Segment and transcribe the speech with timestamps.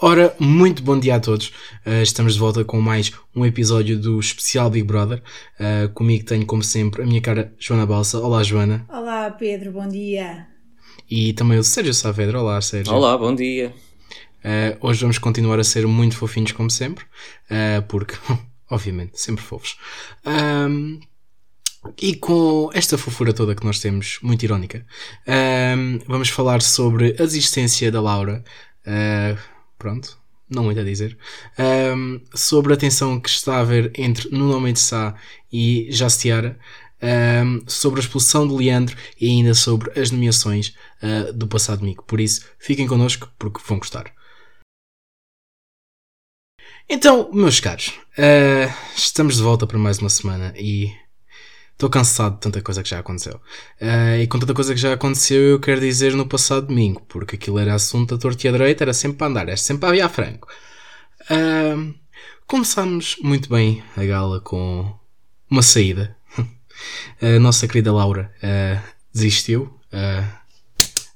[0.00, 1.48] Ora, muito bom dia a todos.
[1.84, 5.20] Uh, estamos de volta com mais um episódio do especial Big Brother.
[5.58, 8.20] Uh, comigo tenho, como sempre, a minha cara Joana Balsa.
[8.20, 8.86] Olá, Joana.
[8.88, 10.46] Olá, Pedro, bom dia.
[11.10, 12.40] E também o Sérgio Saavedra.
[12.40, 12.94] Olá, Sérgio.
[12.94, 13.74] Olá, bom dia.
[14.44, 17.04] Uh, hoje vamos continuar a ser muito fofinhos, como sempre,
[17.88, 18.14] porque,
[18.70, 19.76] obviamente, sempre fofos.
[20.24, 21.00] Um,
[22.00, 24.86] e com esta fofura toda que nós temos, muito irónica,
[25.76, 28.44] um, vamos falar sobre a existência da Laura.
[28.86, 30.18] Uh, pronto,
[30.48, 31.16] não muito a dizer,
[31.96, 35.14] um, sobre a tensão que está a haver entre Nuno Mendes Sá
[35.52, 36.58] e Jastiara,
[37.02, 42.02] um, sobre a expulsão de Leandro e ainda sobre as nomeações uh, do passado domingo.
[42.02, 44.12] Por isso, fiquem connosco porque vão gostar.
[46.88, 47.88] Então, meus caros,
[48.18, 50.90] uh, estamos de volta para mais uma semana e
[51.78, 53.36] Estou cansado de tanta coisa que já aconteceu.
[53.80, 57.36] Uh, e com tanta coisa que já aconteceu, eu quero dizer no passado domingo, porque
[57.36, 59.90] aquilo era assunto da torta e à direita, era sempre para andar, era sempre para
[59.90, 60.48] aviar franco.
[61.30, 61.94] Uh,
[62.48, 64.92] começámos muito bem a gala com
[65.48, 66.16] uma saída.
[67.22, 68.82] a nossa querida Laura uh,
[69.14, 69.78] desistiu,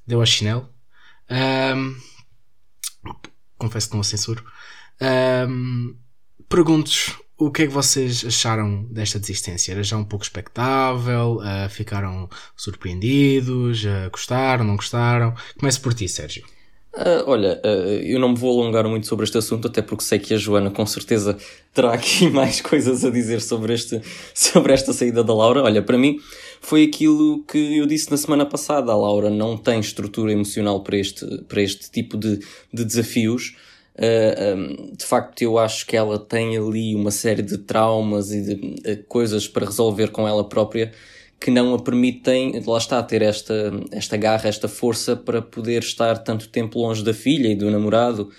[0.06, 0.68] deu a chinelo.
[3.58, 4.44] confesso que não a censuro.
[6.48, 9.72] Pergunto o que é que vocês acharam desta desistência?
[9.72, 11.38] Era já um pouco expectável?
[11.38, 13.84] Uh, ficaram surpreendidos?
[13.84, 14.64] Uh, gostaram?
[14.64, 15.34] Não gostaram?
[15.58, 16.44] Começo por ti, Sérgio.
[16.94, 17.68] Uh, olha, uh,
[18.04, 20.70] eu não me vou alongar muito sobre este assunto, até porque sei que a Joana
[20.70, 21.38] com certeza
[21.72, 24.00] terá aqui mais coisas a dizer sobre, este,
[24.34, 25.62] sobre esta saída da Laura.
[25.62, 26.20] Olha, para mim
[26.60, 28.92] foi aquilo que eu disse na semana passada.
[28.92, 32.38] A Laura não tem estrutura emocional para este, para este tipo de,
[32.72, 33.56] de desafios.
[33.98, 38.42] Ah, um, de facto, eu acho que ela tem ali uma série de traumas e
[38.42, 40.92] de uh, coisas para resolver com ela própria
[41.42, 46.18] que não a permitem, lá está, ter esta, esta garra, esta força para poder estar
[46.18, 48.30] tanto tempo longe da filha e do namorado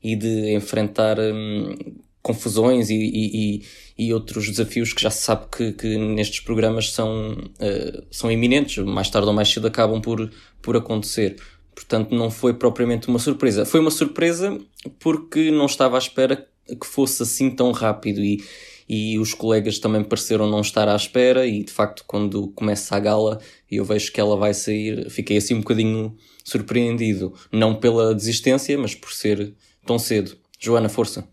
[0.00, 1.74] e de enfrentar um,
[2.22, 3.62] confusões e, e,
[3.98, 8.78] e, outros desafios que já se sabe que, que nestes programas são, uh, são iminentes,
[8.84, 10.30] mais tarde ou mais cedo acabam por,
[10.62, 11.36] por acontecer.
[11.74, 13.64] Portanto, não foi propriamente uma surpresa.
[13.64, 14.58] Foi uma surpresa
[14.98, 18.42] porque não estava à espera que fosse assim tão rápido e,
[18.88, 23.00] e os colegas também pareceram não estar à espera e de facto quando começa a
[23.00, 23.40] gala
[23.70, 27.34] e eu vejo que ela vai sair, fiquei assim um bocadinho surpreendido.
[27.50, 29.54] Não pela desistência, mas por ser
[29.86, 30.36] tão cedo.
[30.58, 31.26] Joana, força.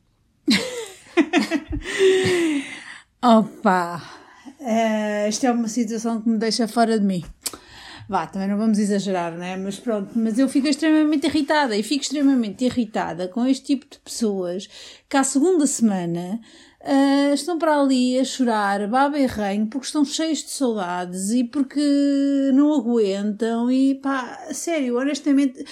[3.22, 4.02] Opa!
[4.60, 7.24] Uh, esta é uma situação que me deixa fora de mim.
[8.09, 9.56] Vá, também não vamos exagerar, né?
[9.56, 14.00] Mas pronto, mas eu fico extremamente irritada e fico extremamente irritada com este tipo de
[14.00, 14.68] pessoas
[15.08, 16.42] que à segunda semana
[16.81, 21.44] uh, estão para ali a chorar, baba e ranho, porque estão cheios de saudades e
[21.44, 21.80] porque
[22.56, 25.64] não aguentam e pá, sério, honestamente.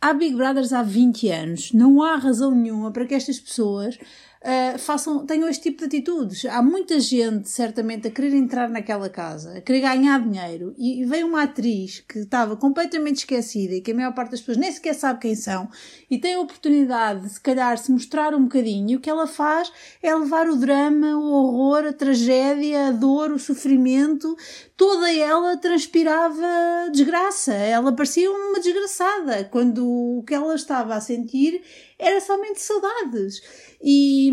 [0.00, 3.96] Há Big Brothers há 20 anos, não há razão nenhuma para que estas pessoas
[4.42, 6.44] uh, façam, tenham este tipo de atitudes.
[6.44, 11.04] Há muita gente, certamente, a querer entrar naquela casa, a querer ganhar dinheiro, e, e
[11.04, 14.70] vem uma atriz que estava completamente esquecida e que a maior parte das pessoas nem
[14.70, 15.68] sequer sabe quem são,
[16.10, 19.26] e tem a oportunidade de, se calhar, se mostrar um bocadinho, e o que ela
[19.26, 19.72] faz
[20.02, 24.36] é levar o drama, o horror, a tragédia, a dor, o sofrimento,
[24.76, 27.52] toda ela transpirava desgraça.
[27.52, 31.62] Ela parecia uma desgraçada, quando o que ela estava a sentir
[31.98, 33.40] era somente saudades.
[33.82, 34.32] E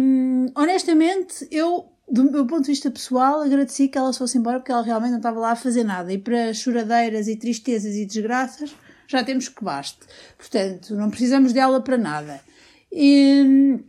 [0.56, 4.72] honestamente, eu, do meu ponto de vista pessoal, agradeci que ela se fosse embora porque
[4.72, 6.14] ela realmente não estava lá a fazer nada.
[6.14, 8.76] E para choradeiras e tristezas e desgraças,
[9.08, 10.00] já temos que baste.
[10.38, 12.40] Portanto, não precisamos dela para nada.
[12.92, 13.80] E,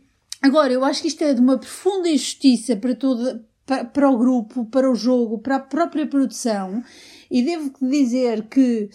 [0.41, 4.17] agora, eu acho que isto é de uma profunda injustiça para toda, para, para o
[4.17, 6.83] grupo, para o jogo, para a própria produção.
[7.29, 8.89] E devo dizer que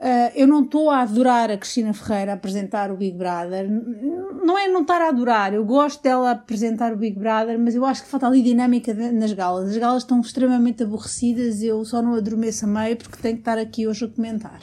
[0.00, 3.70] Uh, eu não estou a adorar a Cristina Ferreira apresentar o Big Brother.
[3.70, 7.84] Não é não estar a adorar, eu gosto dela apresentar o Big Brother, mas eu
[7.84, 9.68] acho que falta ali dinâmica nas galas.
[9.68, 13.58] As galas estão extremamente aborrecidas, eu só não adormeço a meio porque tenho que estar
[13.58, 14.60] aqui hoje a comentar.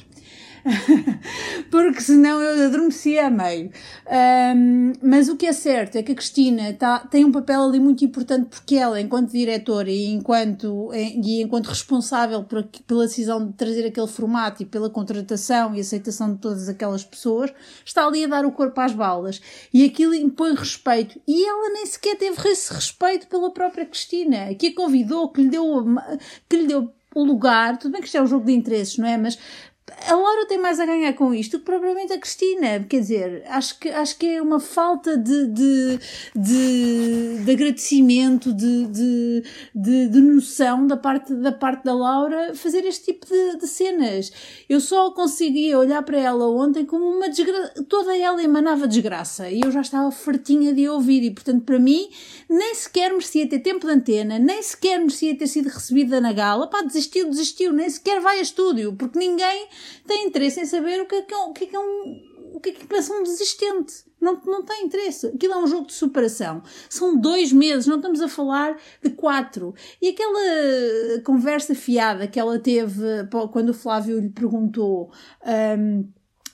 [1.71, 3.71] porque senão eu adormecia a meio.
[4.55, 7.79] Um, mas o que é certo é que a Cristina tá, tem um papel ali
[7.79, 13.53] muito importante porque ela, enquanto diretora e enquanto, e enquanto responsável por, pela decisão de
[13.53, 17.53] trazer aquele formato e pela contratação e aceitação de todas aquelas pessoas,
[17.85, 19.41] está ali a dar o corpo às balas.
[19.73, 21.19] E aquilo impõe respeito.
[21.27, 25.49] E ela nem sequer teve esse respeito pela própria Cristina, que a convidou, que lhe
[25.49, 25.85] deu,
[26.49, 27.77] que lhe deu o lugar.
[27.77, 29.17] Tudo bem que isto é um jogo de interesses, não é?
[29.17, 29.37] Mas
[30.05, 32.85] a Laura tem mais a ganhar com isto que propriamente a Cristina.
[32.87, 35.99] Quer dizer, acho que, acho que é uma falta de, de,
[36.35, 39.43] de, de agradecimento, de, de,
[39.73, 44.31] de, de, noção da parte, da parte da Laura fazer este tipo de, de cenas.
[44.69, 47.83] Eu só conseguia olhar para ela ontem como uma desgraça.
[47.87, 51.23] Toda ela emanava desgraça e eu já estava fartinha de ouvir.
[51.23, 52.09] E portanto, para mim,
[52.49, 56.67] nem sequer merecia ter tempo de antena, nem sequer merecia ter sido recebida na gala.
[56.67, 59.67] Pá, desistiu, desistiu, nem sequer vai a estúdio, porque ninguém
[60.05, 62.51] tem interesse em saber o que é que é, o que é, que é um,
[62.53, 64.05] o que é que pensa um desistente.
[64.19, 65.27] Não, não tem interesse.
[65.27, 66.63] Aquilo é um jogo de superação.
[66.89, 69.75] São dois meses, não estamos a falar de quatro.
[70.01, 75.11] E aquela conversa fiada que ela teve quando o Flávio lhe perguntou.
[75.45, 76.09] Um,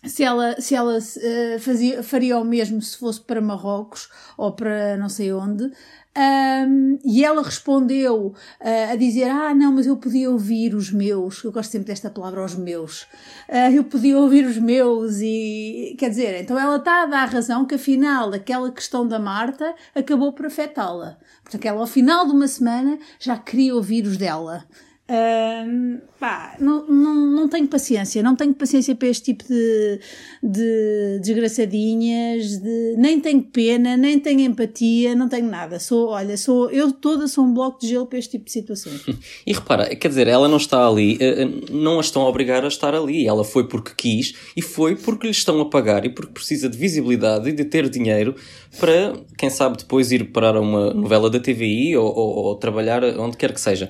[0.05, 4.97] se ela, se ela uh, fazia, faria o mesmo se fosse para Marrocos ou para
[4.97, 5.71] não sei onde,
[6.15, 11.43] um, e ela respondeu uh, a dizer: Ah, não, mas eu podia ouvir os meus.
[11.43, 13.03] Eu gosto sempre desta palavra, os meus.
[13.49, 17.65] Uh, eu podia ouvir os meus, e quer dizer, então ela está a dar razão
[17.65, 21.17] que afinal aquela questão da Marta acabou por afetá-la.
[21.43, 24.65] Porque ela, ao final de uma semana, já queria ouvir os dela.
[25.05, 29.99] Pá, não, não, não tenho paciência, não tenho paciência para este tipo de,
[30.41, 35.79] de desgraçadinhas, de, nem tenho pena, nem tenho empatia, não tenho nada.
[35.79, 39.03] Sou, olha, sou, eu toda sou um bloco de gelo para este tipo de situações.
[39.45, 42.63] e repara, quer dizer, ela não está ali, eh, eh, não a estão a obrigar
[42.63, 46.09] a estar ali, ela foi porque quis e foi porque lhe estão a pagar e
[46.09, 48.33] porque precisa de visibilidade e de ter dinheiro
[48.79, 53.03] para, quem sabe, depois ir parar a uma novela da TVI ou, ou, ou trabalhar
[53.03, 53.89] onde quer que seja.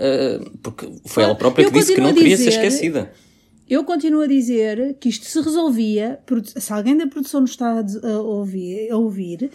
[0.00, 3.12] Uh, porque foi ela própria que disse que não queria dizer, ser esquecida.
[3.68, 6.18] Eu continuo a dizer que isto se resolvia,
[6.56, 9.50] se alguém da produção nos está a ouvir, a ouvir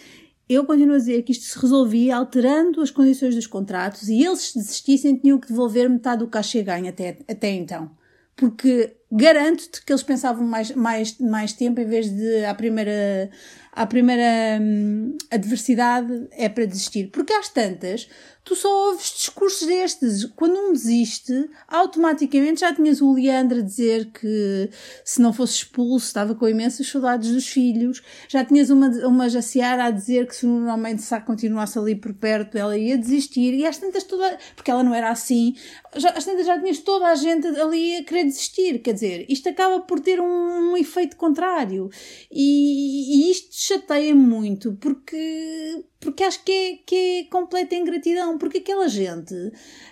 [0.47, 4.51] eu continuo a dizer que isto se resolvia alterando as condições dos contratos e eles,
[4.51, 7.89] se desistissem, tinham que devolver metade do cachê ganho até, até então.
[8.35, 13.29] Porque garanto-te que eles pensavam mais, mais, mais tempo em vez de à primeira,
[13.75, 17.09] à primeira hum, adversidade é para desistir.
[17.11, 18.07] Porque às tantas,
[18.45, 20.23] tu só ouves discursos destes.
[20.35, 24.69] Quando um desiste, automaticamente já tinhas o Leandro a dizer que
[25.03, 29.85] se não fosse expulso estava com imensas saudades dos filhos, já tinhas uma, uma Jaciara
[29.85, 33.77] a dizer que se normalmente Sá continuasse ali por perto ela ia desistir, e às
[33.77, 35.55] tantas toda, porque ela não era assim,
[35.95, 39.49] já, às tantas já tinhas toda a gente ali a querer desistir, quer dizer, isto
[39.49, 41.89] acaba por ter um, um efeito contrário,
[42.31, 48.59] e, e isto chateia muito, porque porque acho que é, que é completa ingratidão, porque
[48.59, 49.33] aquela gente,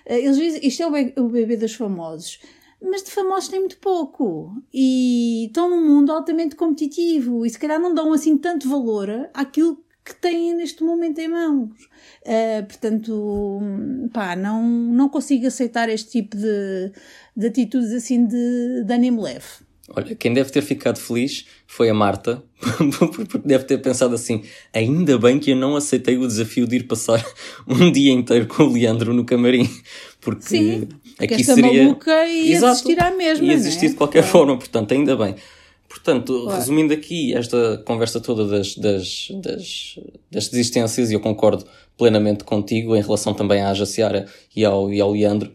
[0.05, 2.39] eh, eles dizem, isto é o bebê dos famosos,
[2.79, 7.79] mas de famosos tem muito pouco e estão num mundo altamente competitivo e se calhar
[7.79, 11.71] não dão assim tanto valor àquilo que têm neste momento em mãos.
[12.23, 13.59] Uh, portanto,
[14.13, 16.91] pá, não, não consigo aceitar este tipo de,
[17.35, 19.62] de atitudes assim de, de ânimo leve.
[19.89, 22.41] Olha, quem deve ter ficado feliz foi a Marta,
[23.29, 24.43] porque deve ter pensado assim:
[24.73, 27.23] ainda bem que eu não aceitei o desafio de ir passar
[27.67, 29.69] um dia inteiro com o Leandro no camarim,
[30.21, 30.87] porque Sim,
[31.19, 31.83] aqui esta seria.
[31.83, 33.45] maluca ia Exato, existir à mesma.
[33.45, 33.89] Ia existir é?
[33.89, 35.35] de qualquer forma, portanto, ainda bem.
[35.89, 39.99] Portanto, resumindo aqui esta conversa toda das, das, das,
[40.31, 41.65] das desistências, e eu concordo
[41.95, 44.25] plenamente contigo em relação também à Jaciara
[44.55, 45.53] e ao, e ao Leandro,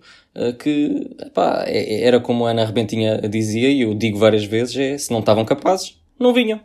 [0.58, 4.76] que epá, é, é, era como a Ana Rebentinha dizia, e eu digo várias vezes,
[4.76, 6.61] é, se não estavam capazes, não vinham.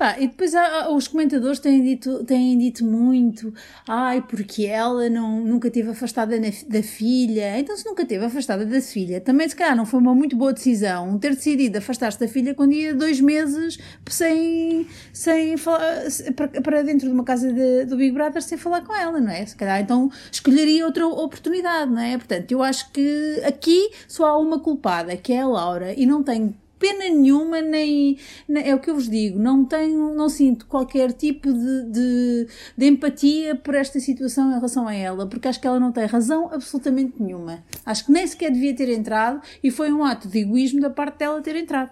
[0.00, 3.52] Pá, e depois há, os comentadores têm dito, têm dito muito,
[3.86, 7.58] ai, porque ela não, nunca esteve afastada na, da filha.
[7.58, 10.54] Então, se nunca esteve afastada da filha, também se calhar não foi uma muito boa
[10.54, 16.04] decisão ter decidido afastar-se da filha quando ia dois meses sem, sem falar,
[16.34, 19.30] para, para dentro de uma casa de, do Big Brother sem falar com ela, não
[19.30, 19.44] é?
[19.44, 22.16] Se calhar então escolheria outra oportunidade, não é?
[22.16, 26.22] Portanto, eu acho que aqui só há uma culpada, que é a Laura, e não
[26.22, 28.18] tenho pena nenhuma, nem,
[28.48, 32.48] nem, é o que eu vos digo, não tenho, não sinto qualquer tipo de, de,
[32.76, 36.06] de, empatia por esta situação em relação a ela, porque acho que ela não tem
[36.06, 37.62] razão absolutamente nenhuma.
[37.84, 41.18] Acho que nem sequer devia ter entrado e foi um ato de egoísmo da parte
[41.18, 41.90] dela ter entrado.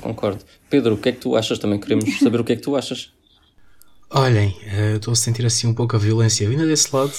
[0.00, 0.42] Concordo.
[0.70, 1.58] Pedro, o que é que tu achas?
[1.58, 3.12] Também queremos saber o que é que tu achas.
[4.12, 7.12] Olhem, uh, estou a sentir assim um pouco a violência vinda desse lado.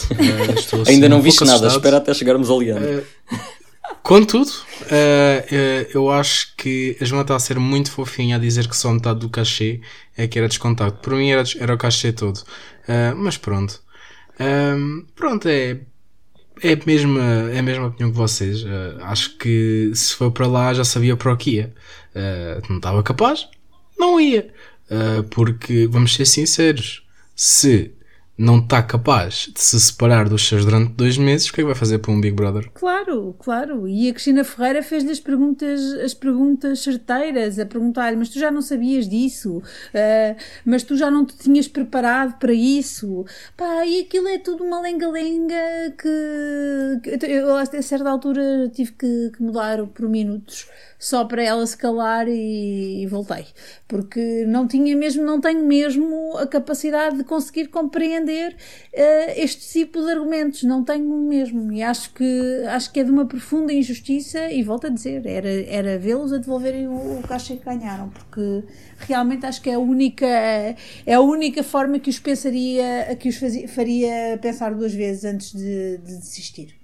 [0.57, 3.05] Estou, assim, Ainda não um viste nada, espera até chegarmos ao Leandro.
[4.03, 8.67] Contudo, uh, uh, eu acho que a Joana está a ser muito fofinha a dizer
[8.67, 9.79] que só metade do cachê
[10.17, 10.93] é que era descontado.
[10.93, 12.38] Por mim era, era o cachê todo.
[12.38, 13.81] Uh, mas pronto.
[14.39, 15.79] Um, pronto, é,
[16.63, 18.65] é, a mesma, é a mesma opinião que vocês.
[19.01, 21.74] acho que se for para lá já sabia para o que ia.
[22.67, 23.48] não estava capaz?
[24.00, 24.51] Não ia.
[25.29, 27.03] porque, vamos ser sinceros,
[27.36, 27.93] se
[28.41, 31.67] não está capaz de se separar dos seus durante dois meses, o que é que
[31.67, 32.69] vai fazer para um Big Brother?
[32.74, 33.88] Claro, claro.
[33.88, 38.50] E a Cristina Ferreira fez-lhe as perguntas, as perguntas certeiras, a perguntar mas tu já
[38.50, 43.25] não sabias disso, uh, mas tu já não te tinhas preparado para isso.
[43.55, 49.31] Pá, e aquilo é tudo uma lenga-lenga que, que eu a certa altura tive que,
[49.36, 50.67] que mudar por minutos
[51.01, 53.48] só para ela se calar e, e, voltei.
[53.88, 60.01] Porque não tinha mesmo, não tenho mesmo a capacidade de conseguir compreender uh, este tipo
[60.01, 60.63] de argumentos.
[60.63, 61.71] Não tenho mesmo.
[61.71, 65.50] E acho que, acho que é de uma profunda injustiça e volto a dizer, era,
[65.50, 68.63] era vê-los a devolverem o, o caixa que ganharam, porque
[69.00, 73.38] realmente acho que é a única, é a única forma que os pensaria, que os
[73.38, 76.80] fazia, faria pensar duas vezes antes de, de desistir.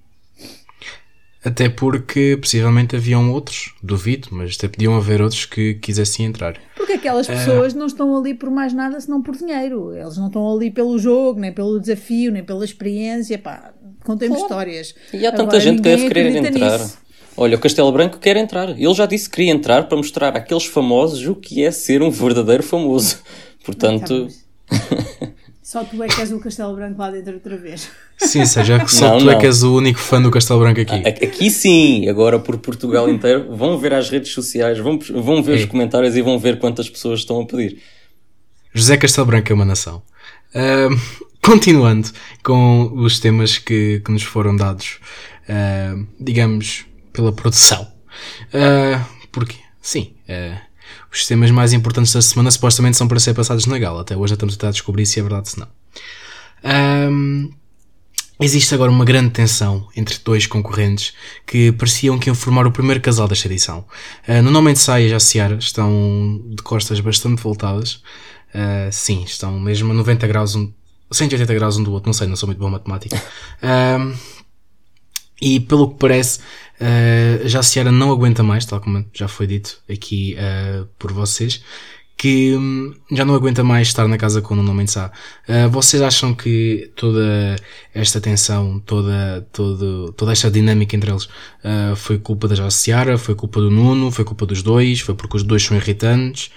[1.48, 6.60] Até porque possivelmente haviam outros, duvido, mas até podiam haver outros que quisessem entrar.
[6.75, 7.34] Porque aquelas ah.
[7.34, 7.77] pessoas uh...
[7.77, 9.96] não estão ali por mais nada senão por dinheiro.
[9.96, 13.38] Eles não estão ali pelo jogo, nem pelo desafio, nem pela experiência.
[13.38, 13.74] Pá,
[14.04, 14.94] contemos histórias.
[15.13, 16.80] E há tanta Agora, gente que deve querer entrar.
[16.80, 16.98] Nisso.
[17.38, 18.72] Olha, o Castelo Branco quer entrar.
[18.72, 22.12] Ele já disse que queria entrar para mostrar àqueles famosos o que é ser um
[22.12, 23.20] verdadeiro famoso.
[23.63, 24.27] Portanto.
[25.68, 27.90] Só tu é que és o Castelo Branco lá dentro outra vez.
[28.18, 29.32] Sim, seja, só não, tu é não.
[29.34, 31.06] é que és o único fã do Castelo Branco aqui.
[31.06, 33.54] Aqui sim, agora por Portugal inteiro.
[33.54, 35.64] Vão ver as redes sociais, vão, vão ver Ei.
[35.64, 37.82] os comentários e vão ver quantas pessoas estão a pedir.
[38.74, 40.02] José Castelo Branco é uma nação.
[40.56, 40.98] Uh,
[41.44, 45.02] continuando com os temas que, que nos foram dados,
[45.50, 47.92] uh, digamos, pela produção.
[48.54, 50.67] Uh, porque, sim, uh,
[51.12, 54.02] os temas mais importantes da semana supostamente são para ser passados na gala.
[54.02, 57.12] Até hoje estamos a tentar descobrir se é verdade ou não.
[57.12, 57.52] Um,
[58.40, 61.14] existe agora uma grande tensão entre dois concorrentes
[61.46, 63.86] que pareciam que iam formar o primeiro casal desta edição.
[64.28, 68.02] Uh, no nome de Saia e a Ciara estão de costas bastante voltadas.
[68.54, 70.72] Uh, sim, estão mesmo a 90 graus, um,
[71.12, 72.08] 180 graus um do outro.
[72.08, 73.22] Não sei, não sou muito bom matemática.
[73.64, 74.14] Um,
[75.42, 76.40] e pelo que parece,
[76.82, 81.12] uh, já a Ciara não aguenta mais, tal como já foi dito aqui uh, por
[81.12, 81.64] vocês,
[82.16, 85.12] que um, já não aguenta mais estar na casa com o Nuno Mensah.
[85.48, 87.56] Uh, vocês acham que toda
[87.94, 93.36] esta tensão, toda, todo, toda esta dinâmica entre eles uh, foi culpa da Jaciara, foi
[93.36, 96.50] culpa do Nuno, foi culpa dos dois, foi porque os dois são irritantes?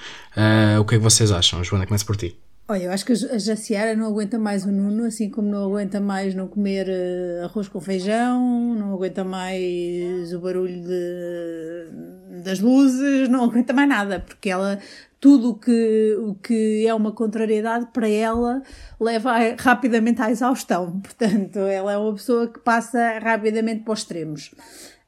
[0.81, 1.63] O que é que vocês acham?
[1.63, 2.37] Joana, começa por ti.
[2.71, 5.99] Olha, eu acho que a Jaciara não aguenta mais o Nuno, assim como não aguenta
[6.01, 13.29] mais não comer uh, arroz com feijão, não aguenta mais o barulho de, das luzes,
[13.29, 14.79] não aguenta mais nada, porque ela,
[15.19, 18.63] tudo que, o que é uma contrariedade para ela
[19.01, 20.93] leva rapidamente à exaustão.
[21.03, 24.55] Portanto, ela é uma pessoa que passa rapidamente para os extremos.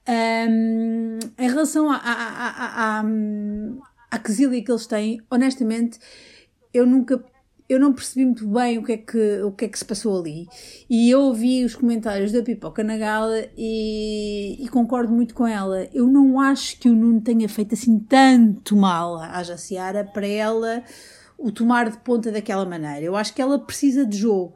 [0.09, 3.05] Um, em relação à, à, à, à,
[4.11, 6.01] à quesilha que eles têm, honestamente,
[6.75, 7.23] eu nunca
[7.73, 10.21] eu não percebi muito bem o que é que, o que, é que se passou
[10.21, 10.47] ali.
[10.89, 15.89] E eu ouvi os comentários da Pipoca na gala e, e, concordo muito com ela.
[15.93, 20.83] Eu não acho que o Nuno tenha feito assim tanto mal à Jaciara para ela
[21.39, 23.05] o tomar de ponta daquela maneira.
[23.05, 24.55] Eu acho que ela precisa de jogo.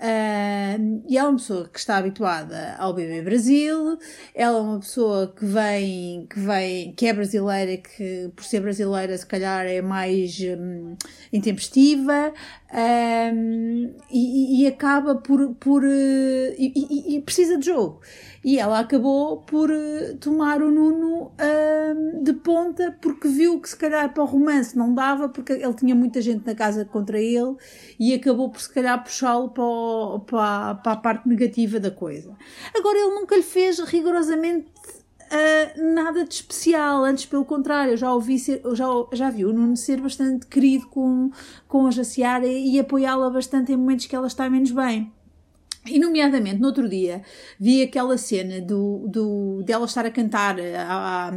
[0.00, 3.98] Uh, e ela é uma pessoa que está habituada ao BB Brasil,
[4.34, 9.18] ela é uma pessoa que vem, que vem, que é brasileira, que por ser brasileira
[9.18, 10.96] se calhar é mais um,
[11.30, 12.32] intempestiva,
[14.10, 18.00] e, e, acaba por, por uh, e, e, precisa de jogo.
[18.42, 23.76] E ela acabou por uh, tomar o Nuno uh, de ponta porque viu que se
[23.76, 27.54] calhar para o romance não dava, porque ele tinha muita gente na casa contra ele
[27.98, 32.34] e acabou por se calhar puxá-lo para, para, para a parte negativa da coisa.
[32.74, 34.70] Agora ele nunca lhe fez rigorosamente
[35.30, 39.52] Uh, nada de especial, antes pelo contrário, eu já ouvi ser, já, já vi o
[39.52, 41.30] Nuno ser bastante querido com,
[41.68, 45.12] com a Jaciara e, e apoiá-la bastante em momentos que ela está menos bem.
[45.86, 47.22] E, nomeadamente, no outro dia,
[47.58, 51.32] vi aquela cena do, do, dela estar a cantar à,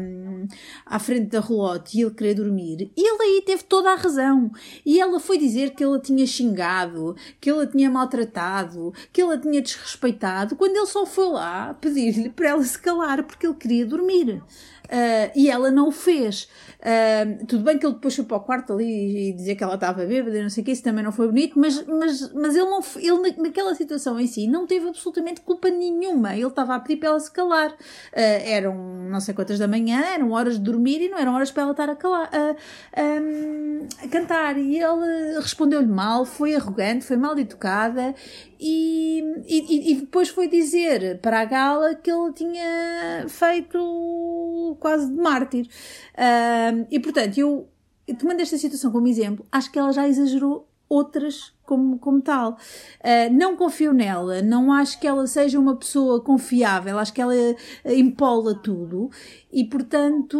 [0.86, 2.92] à, frente da relote e ele querer dormir.
[2.96, 4.52] E ele aí teve toda a razão.
[4.86, 9.22] E ela foi dizer que ele a tinha xingado, que ele a tinha maltratado, que
[9.22, 13.48] ele a tinha desrespeitado, quando ele só foi lá pedir-lhe para ela se calar porque
[13.48, 14.44] ele queria dormir.
[14.94, 16.48] Uh, e ela não o fez.
[16.80, 19.74] Uh, tudo bem que ele depois foi para o quarto ali e dizer que ela
[19.74, 22.70] estava bêbada não sei o que, isso também não foi bonito, mas, mas, mas ele,
[22.70, 26.36] não, ele naquela situação em si não teve absolutamente culpa nenhuma.
[26.36, 27.72] Ele estava a pedir para ela se calar.
[27.72, 27.76] Uh,
[28.14, 28.76] eram
[29.10, 31.72] não sei quantas da manhã, eram horas de dormir e não eram horas para ela
[31.72, 32.30] estar a, calar,
[32.96, 34.60] um, a cantar.
[34.60, 38.14] E ele respondeu-lhe mal, foi arrogante, foi mal educada
[38.66, 45.18] e, e, e, depois foi dizer para a gala que ele tinha feito quase de
[45.18, 45.68] mártir.
[46.16, 47.68] Uh, e portanto, eu
[48.18, 52.54] tomando esta situação como exemplo, acho que ela já exagerou outras como, como tal.
[52.54, 57.34] Uh, não confio nela, não acho que ela seja uma pessoa confiável, acho que ela
[57.86, 59.10] empola tudo
[59.56, 60.36] e, portanto,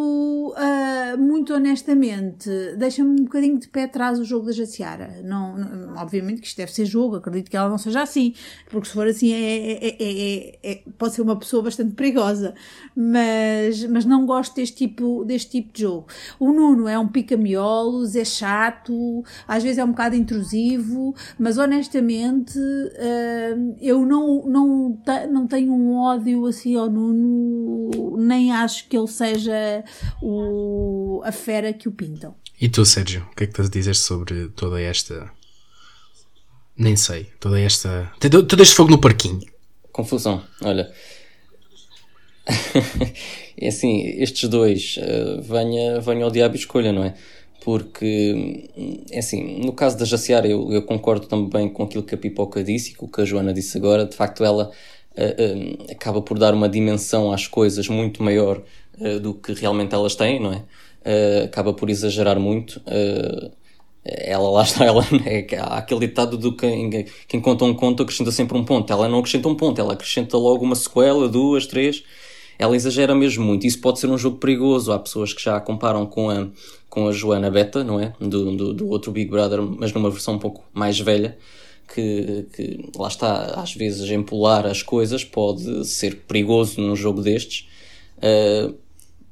[0.58, 5.22] uh, muito honestamente, deixa-me um bocadinho de pé atrás o jogo da Jaciara.
[5.24, 8.34] Não, não, obviamente que isto deve ser jogo, acredito que ela não seja assim,
[8.72, 12.56] porque se for assim é, é, é, é, pode ser uma pessoa bastante perigosa,
[12.96, 16.08] mas, mas não gosto deste tipo, deste tipo de jogo.
[16.40, 22.58] O Nuno é um pica-miolos, é chato, às vezes é um bocado intrusivo, mas honestamente
[22.58, 29.03] uh, eu não, não, não tenho um ódio assim ao Nuno, nem acho que ele
[29.04, 29.84] ele seja
[30.22, 32.36] o, a fera que o pintam.
[32.60, 35.30] E tu, Sérgio, o que é que tens a dizer sobre toda esta.
[36.78, 38.12] Nem sei, toda esta.
[38.20, 39.42] Todo este fogo no parquinho.
[39.92, 40.92] Confusão, olha.
[43.58, 47.14] é assim, estes dois, uh, venha, venha ao diabo e escolha, não é?
[47.64, 48.70] Porque,
[49.10, 52.64] é assim, no caso da Jaciara, eu, eu concordo também com aquilo que a Pipoca
[52.64, 54.06] disse e com o que a Joana disse agora.
[54.06, 54.70] De facto, ela
[55.18, 58.62] uh, uh, acaba por dar uma dimensão às coisas muito maior
[59.00, 60.64] uh, do que realmente elas têm, não é?
[61.06, 62.82] Uh, acaba por exagerar muito.
[62.88, 63.52] Uh,
[64.04, 68.32] ela lá está, ela é, há aquele ditado do que quem conta um conto acrescenta
[68.32, 68.92] sempre um ponto.
[68.92, 72.04] Ela não acrescenta um ponto, ela acrescenta logo uma sequela, duas, três.
[72.60, 73.66] Ela exagera mesmo muito.
[73.66, 74.92] Isso pode ser um jogo perigoso.
[74.92, 76.48] Há pessoas que já a comparam com a,
[76.90, 78.14] com a Joana Beta, não é?
[78.20, 81.38] Do, do, do outro Big Brother, mas numa versão um pouco mais velha.
[81.94, 87.68] Que, que lá está, às vezes, empolar as coisas pode ser perigoso num jogo destes.
[88.18, 88.74] Uh,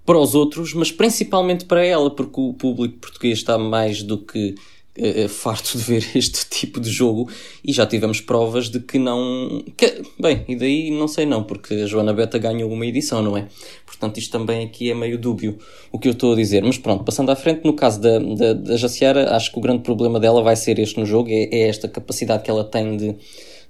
[0.05, 4.55] para os outros, mas principalmente para ela, porque o público português está mais do que
[4.97, 7.29] uh, farto de ver este tipo de jogo
[7.63, 9.63] e já tivemos provas de que não.
[9.77, 13.37] Que, bem, e daí não sei não, porque a Joana Beta ganhou uma edição, não
[13.37, 13.47] é?
[13.85, 15.57] Portanto, isto também aqui é meio dúbio
[15.91, 16.63] o que eu estou a dizer.
[16.63, 19.83] Mas pronto, passando à frente, no caso da, da, da Jaciara, acho que o grande
[19.83, 23.15] problema dela vai ser este no jogo, é, é esta capacidade que ela tem de.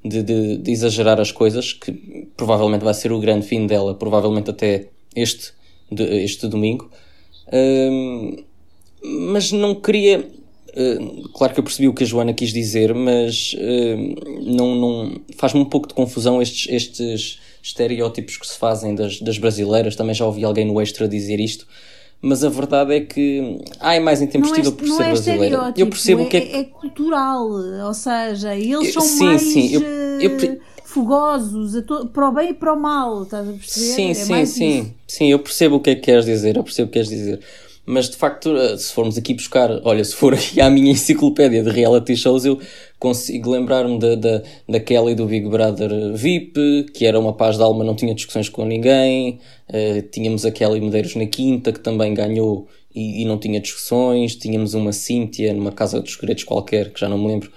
[0.04, 1.92] De, de, de exagerar as coisas, que
[2.36, 5.54] provavelmente vai ser o grande fim dela, provavelmente até este
[5.92, 6.90] de, este domingo.
[7.48, 8.44] Uh,
[9.28, 10.20] mas não queria.
[10.70, 15.22] Uh, claro que eu percebi o que a Joana quis dizer, mas uh, não, não
[15.38, 19.96] faz-me um pouco de confusão estes, estes estereótipos que se fazem das, das brasileiras.
[19.96, 21.68] Também já ouvi alguém no extra dizer isto
[22.22, 25.74] mas a verdade é que é mais intempestiva é, por ser é brasileira.
[25.76, 26.60] Eu percebo é, que é...
[26.60, 29.42] é cultural, ou seja, eles são sim, mais.
[29.42, 30.58] Sim, eu, eu, eh,
[30.92, 31.82] fogosos
[32.14, 33.86] para o bem e para o mal, estás a perceber?
[33.86, 34.80] Sim, é sim, sim.
[34.80, 34.94] Isso.
[35.08, 37.40] Sim, eu percebo o que é que queres dizer, eu percebo o que queres dizer.
[37.86, 41.64] Mas de facto, eh, se formos aqui buscar, olha, se for aqui à minha enciclopédia
[41.64, 42.60] de reality shows, eu
[43.00, 47.64] consigo lembrar-me da, da, daquela e do Big Brother VIP, que era uma paz de
[47.64, 49.40] alma, não tinha discussões com ninguém.
[49.70, 54.36] Uh, tínhamos aquela e Medeiros na Quinta, que também ganhou e, e não tinha discussões.
[54.36, 57.52] Tínhamos uma Cíntia numa Casa dos Segredos qualquer, que já não me lembro,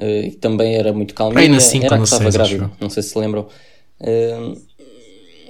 [0.00, 1.42] e também era muito calminha.
[1.84, 3.46] Era a que estava grávida, não sei se se lembram.
[4.00, 4.58] Uh,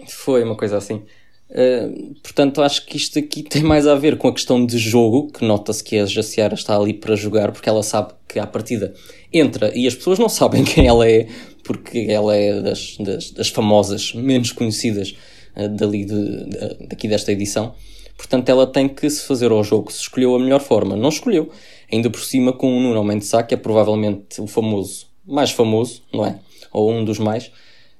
[0.08, 1.02] foi uma coisa assim.
[1.50, 5.30] Uh, portanto, acho que isto aqui tem mais a ver com a questão de jogo,
[5.32, 8.94] que nota-se que a Jaciara está ali para jogar, porque ela sabe que à partida
[9.32, 11.26] entra e as pessoas não sabem quem ela é,
[11.62, 15.14] porque ela é das, das, das famosas, menos conhecidas
[15.56, 17.74] uh, dali de, de, daqui desta edição.
[18.16, 20.94] Portanto, ela tem que se fazer ao jogo, se escolheu a melhor forma.
[20.94, 21.50] Não escolheu.
[21.92, 26.02] Ainda por cima com o Nuno Mendes Sá, que é provavelmente o famoso, mais famoso,
[26.12, 26.38] não é?
[26.72, 27.50] Ou um dos mais.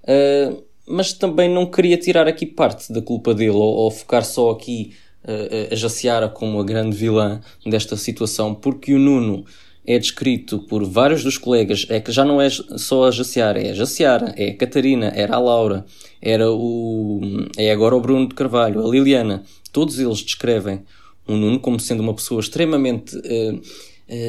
[0.05, 4.51] Uh, mas também não queria tirar aqui parte da culpa dele ou, ou focar só
[4.51, 4.93] aqui
[5.25, 9.45] uh, a Jaciara como a grande vilã desta situação, porque o Nuno
[9.87, 13.71] é descrito por vários dos colegas, é que já não é só a Jaciara, é
[13.71, 15.85] a Jaciara, é a Catarina, era a Laura,
[16.21, 17.21] era o.
[17.57, 19.43] é agora o Bruno de Carvalho, a Liliana.
[19.73, 20.83] Todos eles descrevem
[21.27, 23.61] o Nuno como sendo uma pessoa extremamente uh,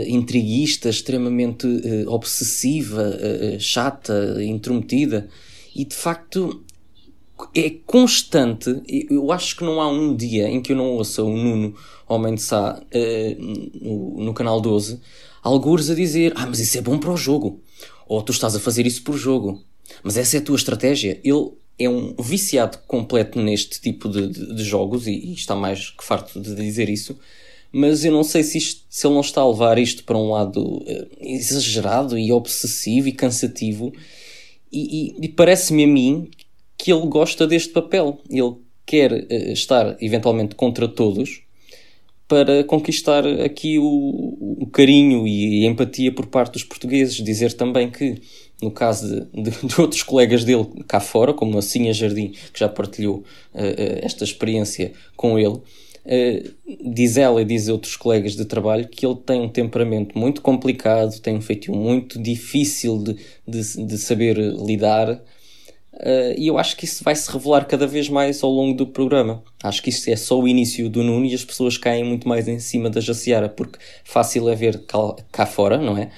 [0.07, 3.17] intriguista, extremamente uh, obsessiva,
[3.59, 5.27] chata, intrometida
[5.75, 6.63] e de facto
[7.55, 8.83] é constante.
[9.09, 11.75] Eu acho que não há um dia em que eu não ouça o Nuno
[12.07, 12.79] Homem de Sá
[13.81, 14.99] no, no, canal 12
[15.41, 17.59] algures a dizer: Ah, mas isso é bom para o jogo.
[18.07, 19.63] Ou tu estás a fazer isso por jogo.
[20.03, 21.19] Mas essa é a tua estratégia.
[21.23, 25.89] Ele é um viciado completo neste tipo de, de, de jogos e, e, está mais
[25.89, 27.17] que farto de dizer isso.
[27.71, 30.31] Mas eu não sei se, isto, se ele não está a levar isto para um
[30.31, 33.93] lado uh, exagerado e obsessivo e cansativo
[34.71, 36.29] e, e, e parece-me a mim
[36.77, 38.19] que ele gosta deste papel.
[38.29, 38.55] Ele
[38.85, 41.41] quer uh, estar eventualmente contra todos
[42.27, 43.83] para conquistar aqui o,
[44.61, 47.15] o, carinho e a empatia por parte dos portugueses.
[47.15, 48.21] Dizer também que,
[48.61, 52.59] no caso de, de, de outros colegas dele cá fora, como a Cinha Jardim, que
[52.59, 53.17] já partilhou
[53.53, 59.05] uh, esta experiência com ele, uh, diz ela e diz outros colegas de trabalho que
[59.05, 63.15] ele tem um temperamento muito complicado, tem um feitio muito difícil de,
[63.47, 65.21] de, de saber lidar.
[65.93, 68.87] Uh, e eu acho que isso vai se revelar cada vez mais ao longo do
[68.87, 69.43] programa.
[69.61, 72.47] Acho que isto é só o início do Nuno e as pessoas caem muito mais
[72.47, 76.09] em cima da Jaciara, porque fácil é ver cá, cá fora, não é?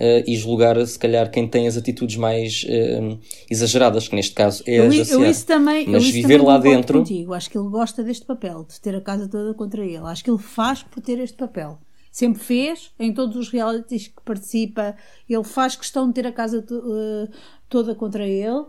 [0.00, 3.18] Uh, e julgar, se calhar, quem tem as atitudes mais uh,
[3.50, 5.22] exageradas, que neste caso é eu, a Jaciara.
[5.22, 6.98] Eu isso também, Mas eu viver também lá dentro.
[7.00, 7.34] Contigo.
[7.34, 10.04] Acho que ele gosta deste papel, de ter a casa toda contra ele.
[10.04, 11.78] Acho que ele faz por ter este papel.
[12.10, 14.96] Sempre fez, em todos os realities que participa,
[15.28, 17.28] ele faz questão de ter a casa uh,
[17.68, 18.64] toda contra ele,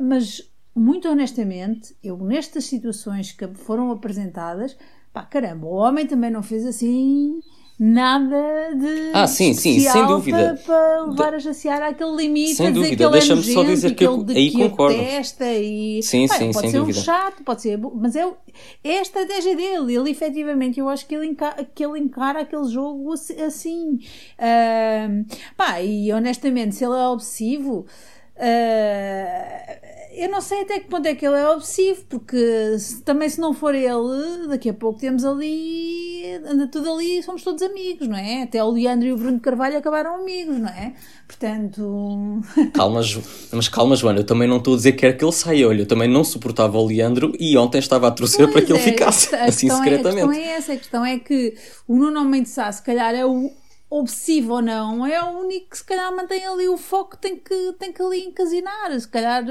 [0.00, 0.42] mas
[0.74, 4.74] muito honestamente, eu nestas situações que foram apresentadas,
[5.12, 7.40] pá, caramba, o homem também não fez assim
[7.82, 10.60] nada de ah, sim, sim, sem dúvida.
[10.66, 12.96] Para, levar a jacear àquele limite, sem dizer dúvida.
[12.96, 14.98] que ele Deixa-me é só dizer que, eu, aí que concordo.
[14.98, 16.98] testa e sim, sim, pode sem ser dúvida.
[16.98, 18.30] um chato, pode ser, mas é,
[18.84, 19.96] é a estratégia dele.
[19.96, 23.98] Ele efetivamente, eu acho que ele encara, que ele encara aquele jogo assim.
[24.38, 25.24] Uh,
[25.56, 27.86] pá, e honestamente, se ele é obsessivo.
[28.40, 29.80] Uh,
[30.12, 33.40] eu não sei até que ponto é que ele é obsessivo, porque se, também se
[33.40, 38.16] não for ele, daqui a pouco temos ali, anda tudo ali, somos todos amigos, não
[38.16, 38.42] é?
[38.42, 40.94] Até o Leandro e o Bruno Carvalho acabaram amigos, não é?
[41.26, 42.40] Portanto.
[42.74, 43.00] Calma,
[43.52, 45.68] mas calma, Joana, eu também não estou a dizer que quer que ele saia.
[45.68, 48.72] Olha, eu também não suportava o Leandro e ontem estava a torcer pois para que
[48.72, 50.20] é, ele ficasse, assim secretamente.
[50.20, 51.54] É, a questão é essa, a questão é que
[51.86, 53.50] o Nuno Mendes Sá, se calhar, é o
[53.90, 57.72] obsessivo ou não, é o único que se calhar mantém ali o foco, tem que,
[57.72, 59.44] tem que ali encasinar, se calhar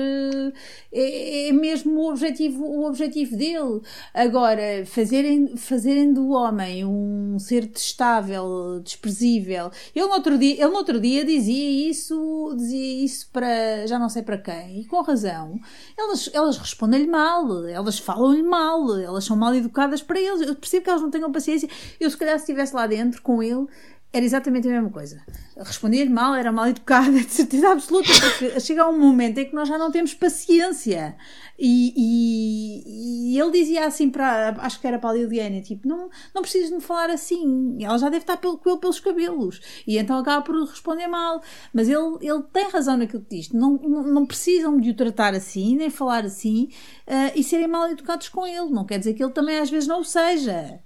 [0.94, 3.82] é, é mesmo o objetivo, o objetivo dele.
[4.14, 10.78] Agora, fazerem, fazerem do homem um ser testável, desprezível, ele no outro dia, ele no
[10.78, 15.60] outro dia dizia isso, dizia isso para, já não sei para quem, e com razão,
[15.98, 20.84] elas, elas respondem-lhe mal, elas falam-lhe mal, elas são mal educadas para eles, eu percebo
[20.86, 23.68] que elas não tenham paciência, eu se calhar se estivesse lá dentro com ele,
[24.12, 25.22] era exatamente a mesma coisa.
[25.56, 29.68] Respondia-lhe mal, era mal educada, de certeza absoluta, porque chega um momento em que nós
[29.68, 31.16] já não temos paciência.
[31.60, 36.10] E, e, e ele dizia assim para, acho que era para a Liliana, tipo, não,
[36.34, 39.62] não precisas de me falar assim, ela já deve estar pelo, com ele pelos cabelos.
[39.86, 41.44] E então acaba por responder mal.
[41.72, 45.36] Mas ele, ele tem razão naquilo que diz, não, não, não precisam de o tratar
[45.36, 46.70] assim, nem falar assim,
[47.08, 48.72] uh, e serem mal educados com ele.
[48.72, 50.80] Não quer dizer que ele também às vezes não o seja,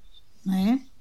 [0.45, 0.92] não é?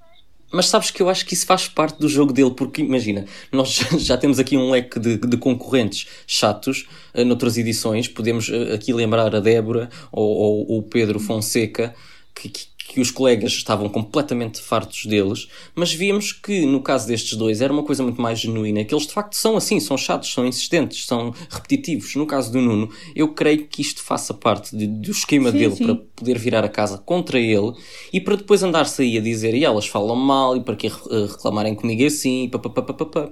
[0.53, 3.69] Mas sabes que eu acho que isso faz parte do jogo dele, porque imagina, nós
[3.97, 8.93] já temos aqui um leque de, de concorrentes chatos uh, noutras edições, podemos uh, aqui
[8.93, 11.95] lembrar a Débora ou, ou o Pedro Fonseca,
[12.35, 17.37] que, que, que os colegas estavam completamente fartos deles, mas víamos que no caso destes
[17.37, 20.31] dois era uma coisa muito mais genuína, que eles de facto são assim, são chatos,
[20.31, 22.15] são insistentes, são repetitivos.
[22.15, 25.75] No caso do Nuno, eu creio que isto faça parte de, do esquema sim, dele
[25.75, 25.85] sim.
[25.85, 27.73] para poder virar a casa contra ele
[28.11, 31.75] e para depois andar-se aí a dizer e elas falam mal e para que reclamarem
[31.75, 32.83] comigo assim, papapá,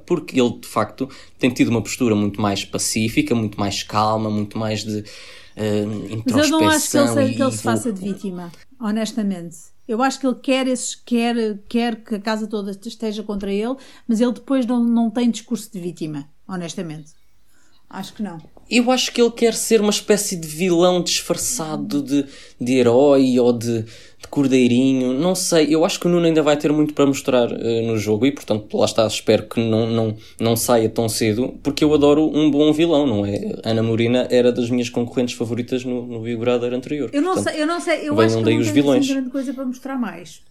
[0.05, 4.57] porque ele de facto tem tido uma postura muito mais pacífica, muito mais calma, muito
[4.57, 6.25] mais de uh, introspecção.
[6.35, 9.57] Mas eu não acho que ele, que ele se faça de vítima honestamente.
[9.87, 13.75] Eu acho que ele quer, esses, quer, quer que a casa toda esteja contra ele,
[14.07, 17.11] mas ele depois não, não tem discurso de vítima, honestamente.
[17.89, 18.41] Acho que não.
[18.69, 22.25] Eu acho que ele quer ser uma espécie de vilão disfarçado de,
[22.59, 23.89] de herói ou de, de
[24.31, 25.13] cordeirinho.
[25.13, 25.67] Não sei.
[25.69, 28.31] Eu acho que o Nuno ainda vai ter muito para mostrar uh, no jogo e,
[28.31, 29.05] portanto, lá está.
[29.05, 33.25] Espero que não, não, não saia tão cedo, porque eu adoro um bom vilão, não
[33.25, 33.59] é?
[33.63, 37.09] Ana Morina era das minhas concorrentes favoritas no, no Big Brother anterior.
[37.13, 37.61] Eu não portanto, sei.
[37.61, 38.09] Eu não sei.
[38.09, 39.03] Eu acho que não vilões.
[39.03, 40.41] Assim grande coisa para mostrar mais.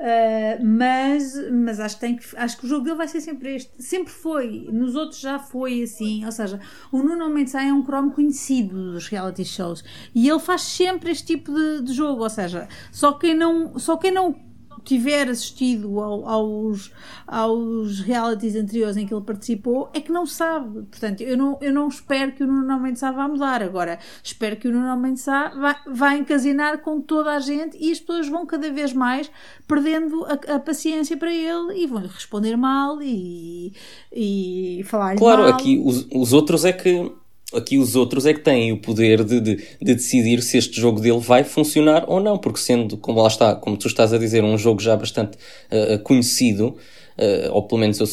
[0.00, 3.56] Uh, mas, mas acho, que tem que, acho que o jogo dele vai ser sempre
[3.56, 3.70] este.
[3.82, 4.66] Sempre foi.
[4.72, 6.24] Nos outros já foi assim.
[6.24, 6.58] Ou seja,
[6.90, 9.84] o Nuno Mendes é um cromo conhecido dos reality shows.
[10.14, 12.22] E ele faz sempre este tipo de, de jogo.
[12.22, 14.49] Ou seja, só quem não, só quem não
[14.84, 16.92] tiver assistido ao, aos,
[17.26, 20.82] aos realities anteriores em que ele participou é que não sabe.
[20.82, 23.62] Portanto, eu não, eu não espero que o Nuno Mendes vá mudar.
[23.62, 28.00] Agora, espero que o Nuno Mendes vá, vá encasinar com toda a gente e as
[28.00, 29.30] pessoas vão cada vez mais
[29.66, 33.72] perdendo a, a paciência para ele e vão-lhe responder mal e,
[34.12, 35.52] e falar Claro, mal.
[35.52, 37.12] aqui os, os outros é que
[37.54, 41.00] aqui os outros é que têm o poder de, de, de, decidir se este jogo
[41.00, 44.44] dele vai funcionar ou não, porque sendo, como lá está, como tu estás a dizer,
[44.44, 45.36] um jogo já bastante
[45.70, 46.76] uh, conhecido,
[47.18, 48.06] uh, ou pelo menos eu,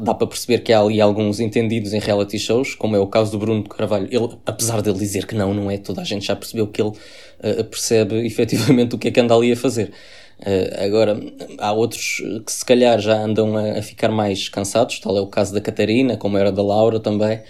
[0.00, 3.32] dá para perceber que há ali alguns entendidos em reality shows, como é o caso
[3.32, 6.26] do Bruno Carvalho, ele, apesar de ele dizer que não, não é, toda a gente
[6.26, 9.92] já percebeu que ele uh, percebe efetivamente o que é que anda ali a fazer.
[10.40, 11.20] Uh, agora,
[11.58, 15.28] há outros que se calhar já andam a, a, ficar mais cansados, tal é o
[15.28, 17.40] caso da Catarina, como era da Laura também,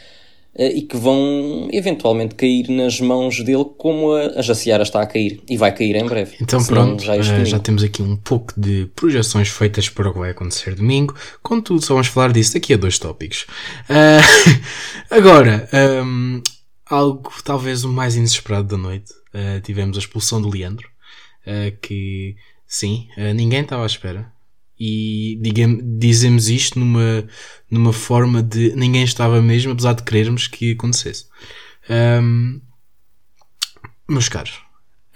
[0.56, 5.42] e que vão eventualmente cair nas mãos dele como a, a Jaciara está a cair
[5.48, 6.36] e vai cair em breve.
[6.40, 7.58] Então pronto, já, é já, domingo.
[7.60, 11.14] temos aqui um pouco de projeções feitas para o que vai acontecer domingo.
[11.42, 13.46] Contudo, só vamos falar disso daqui a dois tópicos.
[13.88, 14.20] Ah,
[15.10, 16.40] agora, ahm,
[16.86, 19.12] algo talvez o mais inesperado da noite.
[19.32, 20.88] Ah, tivemos a expulsão de Leandro,
[21.46, 22.36] ah, que
[22.66, 24.33] sim, ninguém estava à espera.
[24.86, 27.26] E digam, dizemos isto numa,
[27.70, 31.24] numa forma de ninguém estava mesmo, apesar de querermos que acontecesse.
[31.88, 32.60] Ahm,
[34.06, 34.60] meus caros,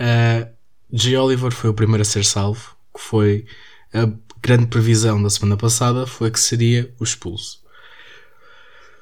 [0.00, 0.48] uh,
[0.90, 1.18] J.
[1.18, 3.44] Oliver foi o primeiro a ser salvo, que foi
[3.92, 7.62] a grande previsão da semana passada, foi que seria o expulso.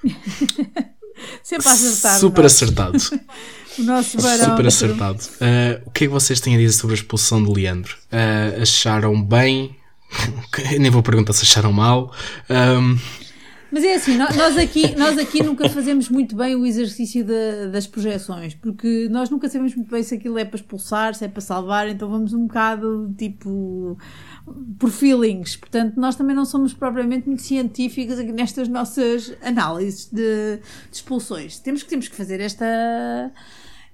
[1.45, 2.19] Sempre a acertar.
[2.19, 2.53] Super nós.
[2.53, 2.99] acertado.
[3.79, 4.45] O nosso barão.
[4.47, 5.19] Super acertado.
[5.19, 7.95] Uh, o que é que vocês têm a dizer sobre a expulsão de Leandro?
[8.11, 9.77] Uh, acharam bem?
[10.79, 12.13] Nem vou perguntar se acharam mal.
[12.51, 12.99] Um,
[13.71, 17.67] Mas é assim, nó- nós aqui, nós aqui nunca fazemos muito bem o exercício da-
[17.71, 21.29] das projeções, porque nós nunca sabemos muito bem se aquilo é para expulsar, se é
[21.29, 23.99] para salvar, então vamos um bocado tipo
[24.79, 25.57] por feelings.
[25.57, 31.59] Portanto, nós também não somos propriamente muito científicos nestas nossas análises de, de expulsões.
[31.59, 32.65] Temos que, temos que fazer esta.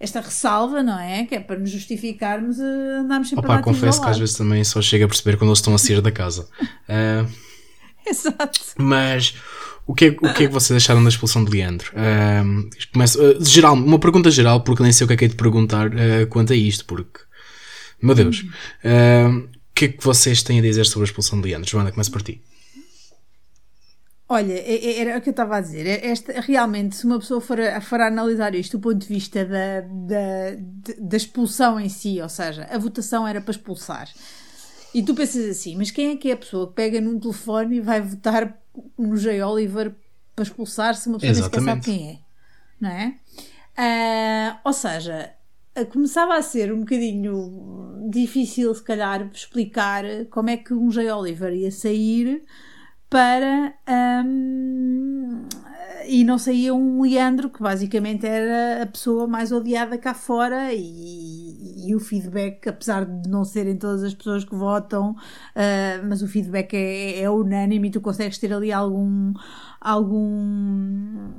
[0.02, 1.24] Esta ressalva, não é?
[1.24, 2.64] Que é para nos justificarmos a
[3.00, 5.36] andarmos sempre a opa, dar tiros confesso que às vezes também só chego a perceber
[5.38, 6.48] quando eles estão a sair da casa.
[6.88, 7.30] Uh,
[8.04, 8.60] Exato.
[8.78, 9.34] Mas
[9.86, 11.92] o que, é, o que é que vocês acharam da expulsão de Leandro?
[11.94, 15.28] Ahm, começo, ah, geral, uma pergunta geral, porque nem sei o que é que é
[15.28, 17.20] de perguntar ah, quanto a isto, porque.
[18.00, 18.44] Meu Deus.
[18.84, 21.68] Ahm, o que é que vocês têm a dizer sobre a expulsão de Leandro?
[21.68, 22.42] Joana, começa por ti.
[24.32, 24.54] Olha,
[24.98, 25.86] era o que eu estava a dizer.
[25.86, 29.82] Esta, realmente, se uma pessoa for a, for analisar isto do ponto de vista da,
[29.82, 30.56] da,
[30.98, 34.08] da expulsão em si, ou seja, a votação era para expulsar.
[34.94, 37.76] E tu pensas assim, mas quem é que é a pessoa que pega num telefone
[37.76, 38.58] e vai votar
[38.98, 39.42] no J.
[39.42, 39.94] Oliver
[40.34, 41.84] para expulsar se uma pessoa nem sequer sabe Exatamente.
[41.84, 42.18] quem é?
[42.80, 43.14] Não é?
[43.76, 45.34] Ah, ou seja,
[45.90, 51.12] começava a ser um bocadinho difícil, se calhar, explicar como é que um J.
[51.12, 52.42] Oliver ia sair
[53.12, 53.74] para.
[54.24, 55.46] hum,
[56.06, 61.88] e não saía um Leandro, que basicamente era a pessoa mais odiada cá fora, e,
[61.88, 65.14] e o feedback, apesar de não serem todas as pessoas que votam,
[65.54, 69.32] ah, mas o feedback é, é unânime e tu consegues ter ali algum.
[69.80, 71.30] algum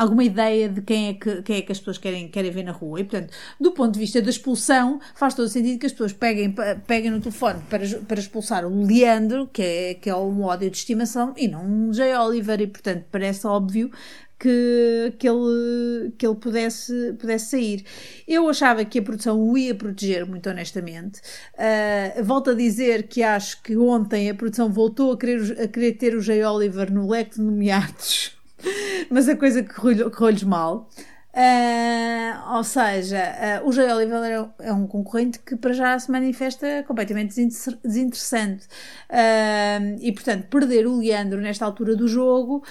[0.00, 2.72] alguma ideia de quem é que, quem é que as pessoas querem, querem ver na
[2.72, 3.00] rua.
[3.00, 6.54] E, portanto, do ponto de vista da expulsão, faz todo sentido que as pessoas peguem,
[6.86, 10.76] peguem no telefone para, para expulsar o Leandro, que é, que é um ódio de
[10.78, 12.16] estimação, e não um J.
[12.18, 12.62] Oliver.
[12.62, 13.90] E, portanto, parece óbvio
[14.38, 17.84] que, que, ele, que ele pudesse, pudesse sair.
[18.26, 21.20] Eu achava que a produção o ia proteger, muito honestamente.
[21.54, 25.92] Uh, volto a dizer que acho que ontem a produção voltou a querer, a querer
[25.92, 26.42] ter o J.
[26.42, 28.39] Oliver no leque de nomeados
[29.10, 30.88] mas a coisa correu- correu-lhes mal.
[31.32, 33.18] Ah, ou seja,
[33.60, 33.92] ah, o J.
[33.94, 34.20] Oliver
[34.60, 38.66] é, é um concorrente que para já se manifesta completamente desinter- desinteressante.
[39.08, 42.64] Ah, e portanto, perder o Leandro nesta altura do jogo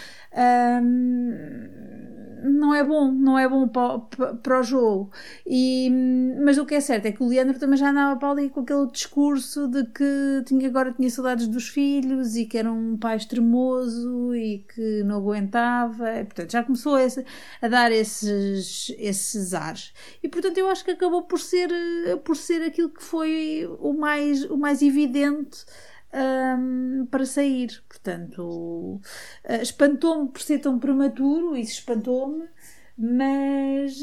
[2.43, 3.99] não é bom, não é bom para,
[4.35, 5.11] para, o jogo.
[5.45, 5.89] E,
[6.43, 8.61] mas o que é certo é que o Leandro também já andava para ali com
[8.61, 13.17] aquele discurso de que tinha, agora tinha saudades dos filhos e que era um pai
[13.17, 16.11] extremoso e que não aguentava.
[16.19, 17.07] E, portanto, já começou a,
[17.61, 19.93] a dar esses, esses ares.
[20.23, 21.69] E portanto, eu acho que acabou por ser,
[22.23, 25.65] por ser aquilo que foi o mais, o mais evidente.
[26.13, 29.01] Hum, para sair, portanto,
[29.43, 32.47] Uh, espantou-me por ser tão prematuro, isso espantou-me,
[32.97, 33.93] mas,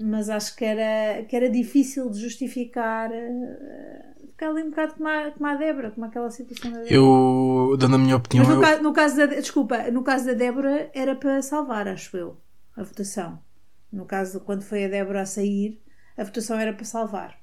[0.00, 3.10] mas acho que era, que era difícil de justificar.
[3.10, 6.94] Uh, ficar ali um bocado como a, como a Débora, como aquela situação da Débora.
[6.94, 10.26] Eu, dando a minha opinião, Mas no, eu- caso, no caso da, desculpa, no caso
[10.26, 12.40] da Débora era para salvar, acho eu,
[12.76, 13.42] a votação.
[13.92, 15.82] No caso quando foi a Débora a sair,
[16.16, 17.41] a votação era para salvar.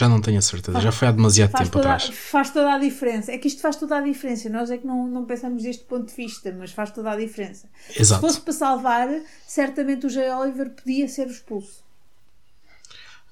[0.00, 0.80] Já não tenho a certeza.
[0.80, 2.08] Já foi há demasiado Faz tempo toda, atrás.
[2.08, 3.30] faz toda a diferença.
[3.32, 4.48] É que isto faz toda a diferença.
[4.48, 7.68] Nós é que não, não pensamos deste ponto de vista, mas faz toda a diferença.
[7.88, 8.20] Se Exato.
[8.20, 9.08] fosse para salvar,
[9.46, 10.34] certamente o J.
[10.36, 11.84] Oliver podia ser expulso.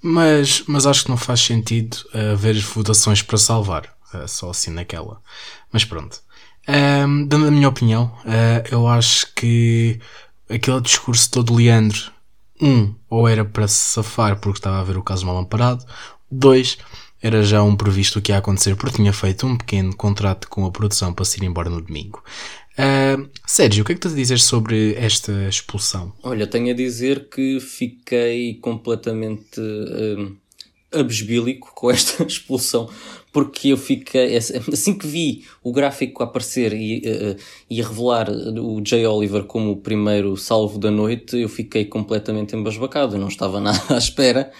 [0.00, 3.84] Mas, mas acho que não faz sentido uh, haver votações para salvar.
[4.14, 5.20] uh, só assim naquela.
[5.72, 6.20] Mas pronto.
[6.66, 9.98] Ahm, dando a minha opinião, uh, eu acho que
[10.48, 12.12] aquele discurso todo Leandro,
[12.60, 15.84] um, ou era para se safar porque estava a ver o caso mal amparado,
[16.30, 16.78] dois,
[17.22, 20.64] era já um previsto o que ia acontecer porque tinha feito um pequeno contrato com
[20.64, 22.22] a produção para se ir embora no domingo.
[22.78, 26.12] Ahm, Sérgio, o que é que tu a dizer sobre esta expulsão?
[26.22, 30.36] Olha, tenho a dizer que fiquei completamente hum,
[30.92, 32.88] abesbílico com esta expulsão,
[33.32, 37.36] porque eu fiquei, assim que vi o gráfico aparecer e, uh,
[37.68, 43.18] e revelar o Jay Oliver como o primeiro salvo da noite, eu fiquei completamente embasbacado,
[43.18, 44.52] não estava nada à espera.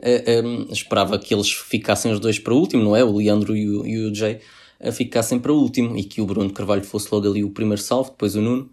[0.00, 3.02] Uh, um, esperava que eles ficassem os dois para o último, não é?
[3.02, 4.40] O Leandro e o, e o Jay
[4.80, 7.80] uh, ficassem para o último e que o Bruno Carvalho fosse logo ali o primeiro
[7.80, 8.70] salvo, depois o Nuno.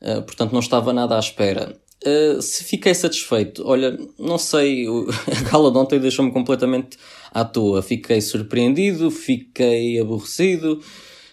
[0.00, 1.76] Uh, portanto, não estava nada à espera.
[2.04, 4.86] Uh, se fiquei satisfeito, olha, não sei,
[5.30, 6.98] a gala de ontem deixou-me completamente
[7.32, 7.80] à toa.
[7.80, 10.80] Fiquei surpreendido, fiquei aborrecido.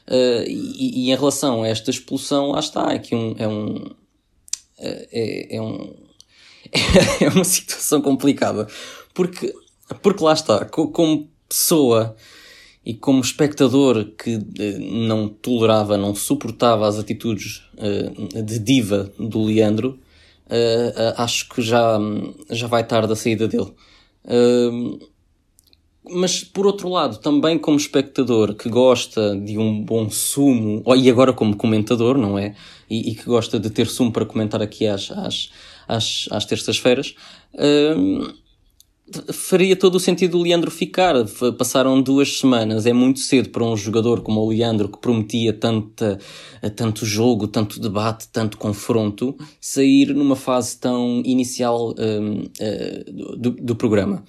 [0.07, 3.95] Uh, e, e, em relação a esta expulsão, lá está, é que um, é um.
[4.79, 5.95] É, é um.
[7.21, 8.67] é uma situação complicada.
[9.13, 9.53] Porque,
[10.01, 12.15] porque lá está, como pessoa
[12.85, 14.39] e como espectador que
[14.79, 17.63] não tolerava, não suportava as atitudes
[18.45, 19.99] de diva do Leandro,
[20.49, 21.99] uh, acho que já,
[22.49, 23.71] já vai tarde a saída dele.
[24.25, 25.07] Uh,
[26.11, 31.31] mas por outro lado, também como espectador que gosta de um bom sumo, e agora
[31.31, 32.55] como comentador, não é?
[32.89, 35.51] E, e que gosta de ter sumo para comentar aqui às, às,
[35.87, 37.13] às, às terças-feiras,
[37.53, 38.33] uh,
[39.33, 41.15] faria todo o sentido o Leandro ficar.
[41.57, 46.19] Passaram duas semanas, é muito cedo para um jogador como o Leandro, que prometia tanta,
[46.75, 53.75] tanto jogo, tanto debate, tanto confronto, sair numa fase tão inicial um, uh, do, do,
[53.75, 54.23] programa.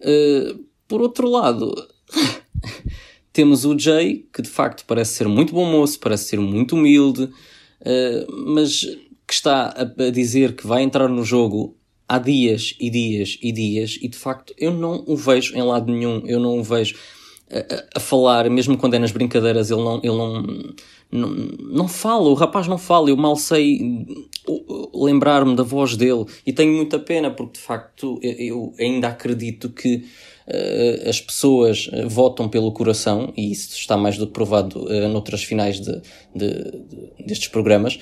[0.00, 1.74] Uh, por outro lado,
[3.32, 7.24] temos o Jay, que de facto parece ser muito bom moço, parece ser muito humilde,
[7.24, 8.80] uh, mas
[9.26, 11.76] que está a, a dizer que vai entrar no jogo
[12.08, 15.92] há dias e dias e dias e de facto eu não o vejo em lado
[15.92, 16.96] nenhum, eu não o vejo
[17.50, 20.42] a, a, falar, mesmo quando é nas brincadeiras, ele não, ele não,
[21.10, 23.80] não, não fala, o rapaz não fala, eu mal sei
[24.94, 30.04] lembrar-me da voz dele e tenho muita pena porque de facto eu ainda acredito que
[30.46, 35.08] uh, as pessoas uh, votam pelo coração e isso está mais do que provado uh,
[35.08, 36.00] noutras finais de,
[36.34, 37.98] de, de destes programas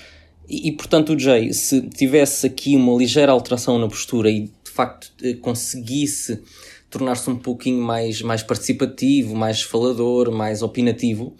[0.49, 4.71] e, e, portanto, o Jay, se tivesse aqui uma ligeira alteração na postura e de
[4.71, 6.43] facto eh, conseguisse
[6.91, 11.35] tornar-se um pouquinho mais, mais participativo, mais falador, mais opinativo,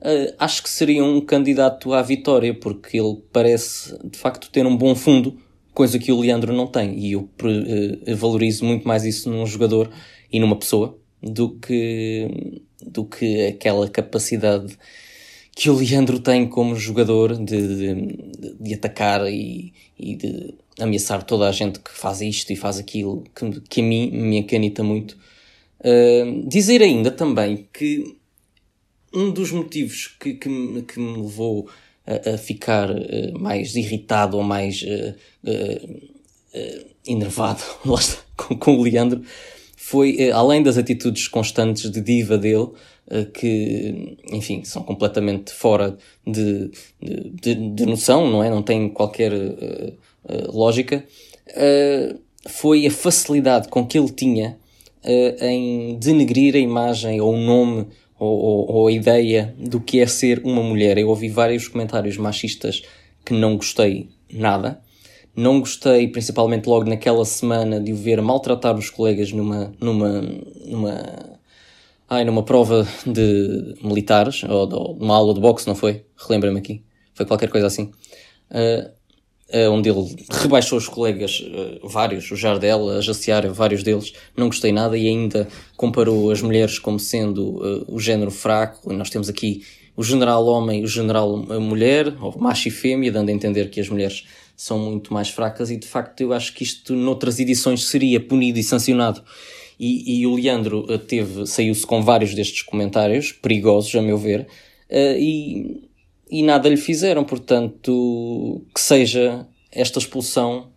[0.00, 4.74] uh, acho que seria um candidato à vitória, porque ele parece de facto ter um
[4.74, 5.36] bom fundo,
[5.74, 6.98] coisa que o Leandro não tem.
[6.98, 9.90] E eu uh, valorizo muito mais isso num jogador
[10.32, 14.74] e numa pessoa do que, do que aquela capacidade
[15.54, 21.48] que o Leandro tem como jogador de, de, de atacar e, e, de ameaçar toda
[21.48, 25.16] a gente que faz isto e faz aquilo, que, que a mim me acanita muito.
[25.80, 28.16] Uh, dizer ainda também que
[29.12, 31.68] um dos motivos que, que, me, que me levou
[32.04, 35.14] a, a ficar uh, mais irritado ou mais uh,
[37.06, 37.62] enervado
[38.36, 39.22] com, com o Leandro
[39.76, 42.70] foi, além das atitudes constantes de diva dele,
[43.32, 48.50] que, enfim, são completamente fora de, de, de, noção, não é?
[48.50, 49.92] Não têm qualquer uh,
[50.24, 51.04] uh, lógica,
[52.48, 54.58] foi a facilidade com que ele tinha
[55.40, 57.86] em denegrir a imagem ou o nome
[58.18, 60.96] ou, ou, ou, a ideia do que é ser uma mulher.
[60.96, 62.82] Eu ouvi vários comentários machistas
[63.24, 64.80] que não gostei nada.
[65.36, 70.22] Não gostei, principalmente logo naquela semana, de o ver maltratar os colegas numa, numa,
[70.64, 71.33] numa
[72.08, 76.04] Ai, numa prova de militares, ou de uma aula de boxe, não foi?
[76.16, 76.82] Relembra-me aqui.
[77.14, 77.90] Foi qualquer coisa assim.
[78.50, 78.90] Uh,
[79.56, 84.12] uh, onde ele rebaixou os colegas, uh, vários, o Jardel, a Jaciara, vários deles.
[84.36, 88.92] Não gostei nada e ainda comparou as mulheres como sendo o género fraco.
[88.92, 89.62] Nós temos aqui
[89.96, 93.80] o general homem e o general mulher, ou macho e fêmea, dando a entender que
[93.80, 97.86] as mulheres são muito mais fracas e de facto eu acho que isto noutras edições
[97.86, 99.22] seria punido e sancionado
[99.78, 104.42] e, e o Leandro eh, teve, saiu-se com vários destes comentários, perigosos a meu ver,
[104.90, 105.88] uh, e,
[106.30, 110.70] e nada lhe fizeram, portanto, que seja esta expulsão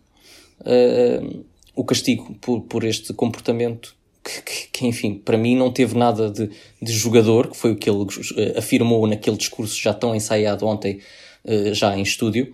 [0.60, 5.96] uh, o castigo por, por este comportamento que, que, que, enfim, para mim não teve
[5.96, 6.50] nada de,
[6.82, 8.04] de jogador, que foi o que ele
[8.56, 11.00] afirmou naquele discurso já tão ensaiado ontem,
[11.44, 12.52] uh, já em estúdio,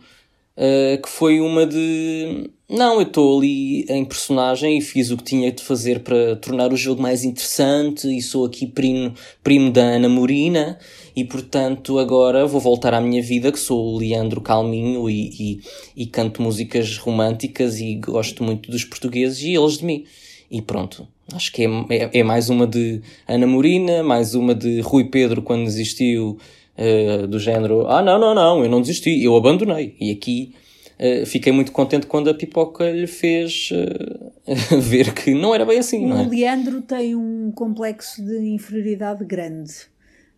[0.56, 5.22] uh, que foi uma de não, eu estou ali em personagem e fiz o que
[5.22, 9.12] tinha de fazer para tornar o jogo mais interessante e sou aqui primo,
[9.42, 10.78] primo da Ana Morina
[11.14, 15.60] e portanto agora vou voltar à minha vida que sou o Leandro Calminho e, e,
[15.94, 20.04] e canto músicas românticas e gosto muito dos portugueses e eles de mim.
[20.50, 24.80] E pronto, acho que é, é, é mais uma de Ana Morina, mais uma de
[24.80, 26.38] Rui Pedro quando desistiu
[26.78, 29.96] uh, do género, ah não, não, não, eu não desisti, eu abandonei.
[30.00, 30.54] E aqui
[30.98, 35.78] uh, fiquei muito contente quando a pipoca lhe fez uh, ver que não era bem
[35.78, 36.28] assim, o não é?
[36.28, 39.72] Leandro tem um complexo de inferioridade grande.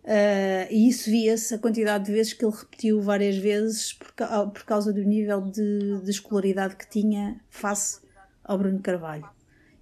[0.05, 4.13] Uh, e isso via-se a quantidade de vezes que ele repetiu várias vezes por,
[4.53, 7.99] por causa do nível de, de escolaridade que tinha face
[8.45, 9.25] ao Bruno Carvalho.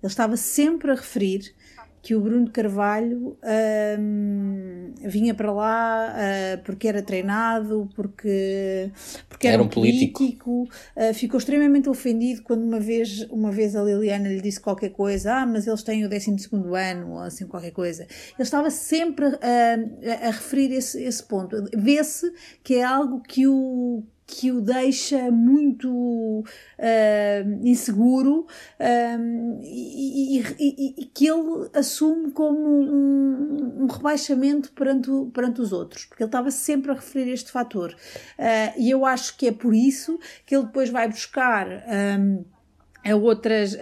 [0.02, 1.54] Ele estava sempre a referir
[2.04, 3.34] que o Bruno Carvalho
[3.98, 8.90] um, vinha para lá uh, porque era treinado, porque,
[9.26, 10.18] porque era, era um político.
[10.18, 10.68] político.
[10.94, 15.32] Uh, ficou extremamente ofendido quando uma vez, uma vez a Liliana lhe disse qualquer coisa,
[15.34, 16.36] ah, mas eles têm o 12
[16.76, 18.02] ano, ou assim qualquer coisa.
[18.02, 21.56] Ele estava sempre uh, a, a referir esse, esse ponto.
[21.74, 22.30] Vê-se
[22.62, 25.90] que é algo que o, que o deixa muito
[26.40, 26.44] uh,
[27.62, 28.46] inseguro
[28.80, 35.72] uh, e, e, e, e, que ele assume como um, um, rebaixamento perante, perante os
[35.72, 37.94] outros, porque ele estava sempre a referir este fator.
[38.38, 41.66] Uh, e eu acho que é por isso que ele depois vai buscar.
[42.18, 42.44] Um,
[43.04, 43.76] a outras,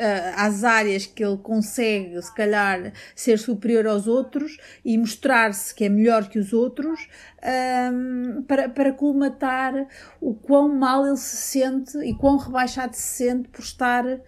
[0.64, 6.28] áreas que ele consegue, se calhar, ser superior aos outros e mostrar-se que é melhor
[6.28, 7.08] que os outros,
[7.92, 9.86] um, para, para colmatar
[10.20, 14.20] o quão mal ele se sente e quão rebaixado se sente por estar uh,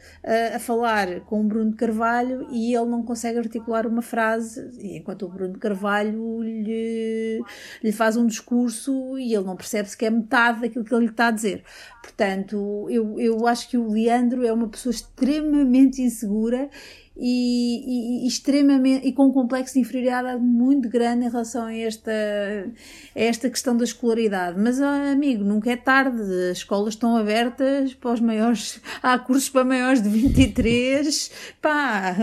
[0.54, 5.28] a falar com o Bruno Carvalho e ele não consegue articular uma frase, enquanto o
[5.28, 7.42] Bruno Carvalho lhe,
[7.82, 11.06] lhe faz um discurso e ele não percebe se que é metade daquilo que ele
[11.06, 11.64] lhe está a dizer.
[12.02, 16.68] Portanto, eu, eu acho que o Leandro é uma pessoa extremamente insegura
[17.16, 22.10] e, e, extremamente e com um complexo de inferioridade muito grande em relação a esta,
[22.10, 24.58] a esta questão da escolaridade.
[24.58, 29.64] Mas, amigo, nunca é tarde, as escolas estão abertas para os maiores, há cursos para
[29.64, 31.30] maiores de 23.
[31.62, 32.14] Pá,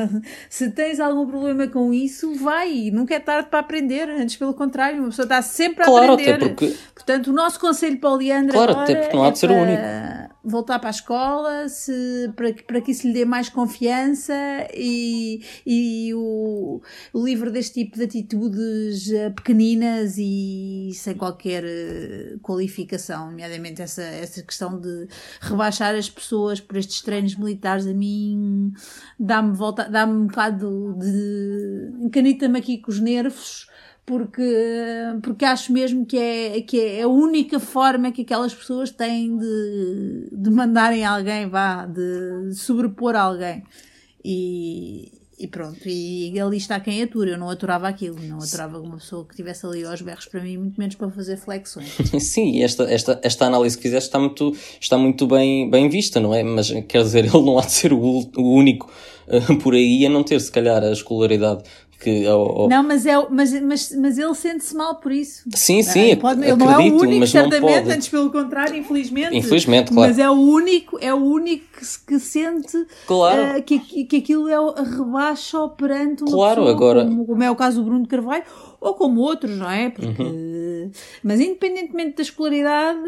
[0.49, 4.99] se tens algum problema com isso, vai, nunca é tarde para aprender, antes pelo contrário,
[4.99, 6.33] uma pessoa está sempre a claro, aprender.
[6.33, 6.75] Até porque...
[6.93, 9.49] Portanto, o nosso conselho para o Leandro claro, agora até porque não há de ser
[9.49, 10.31] o é único.
[10.43, 14.33] Voltar para a escola, se, para, para que isso lhe dê mais confiança
[14.81, 16.81] e, e o,
[17.13, 24.41] livro deste tipo de atitudes eh, pequeninas e sem qualquer eh, qualificação, nomeadamente essa, essa
[24.41, 25.07] questão de
[25.41, 28.71] rebaixar as pessoas por estes treinos militares, a mim
[29.19, 32.05] dá-me volta, dá-me um bocado de.
[32.05, 33.67] encanita-me aqui com os nervos
[34.05, 34.43] porque,
[35.21, 40.29] porque acho mesmo que é, que é a única forma que aquelas pessoas têm de,
[40.31, 43.63] de mandarem alguém, vá, de sobrepor alguém.
[44.23, 45.11] E,
[45.41, 47.31] e pronto, e ali está quem atura.
[47.31, 50.57] Eu não aturava aquilo, não aturava uma pessoa que estivesse ali aos berros para mim,
[50.57, 51.89] muito menos para fazer flexões.
[52.19, 56.33] Sim, esta, esta, esta análise que fizeste está muito, está muito bem, bem vista, não
[56.33, 56.43] é?
[56.43, 58.91] Mas quer dizer, ele não há de ser o, o único
[59.27, 61.63] uh, por aí a não ter, se calhar, a escolaridade
[62.01, 62.69] que ou, ou...
[62.69, 65.43] Não, mas, é, mas, mas, mas ele sente-se mal por isso.
[65.53, 69.37] Sim, sim, ah, pode, ele não é o único, certamente, antes pelo contrário, infelizmente.
[69.37, 70.09] Infelizmente, claro.
[70.09, 73.59] Mas é o único, é o único que, que sente claro.
[73.59, 77.05] uh, que, que aquilo é o rebaixa perante uma claro, pessoa, agora...
[77.05, 78.43] como, como é o caso do Bruno Carvalho,
[78.79, 79.91] ou como outros, não é?
[79.91, 80.50] Porque, uhum.
[81.23, 82.99] Mas independentemente da escolaridade,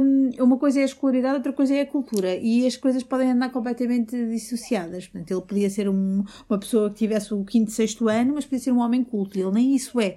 [0.00, 2.36] um, uma coisa é a escolaridade, outra coisa é a cultura.
[2.36, 5.06] E as coisas podem andar completamente dissociadas.
[5.06, 8.60] Portanto, ele podia ser um, uma pessoa que tivesse o quinto, sexto ano, mas podia
[8.60, 9.38] ser um homem culto.
[9.38, 10.16] Ele nem isso é.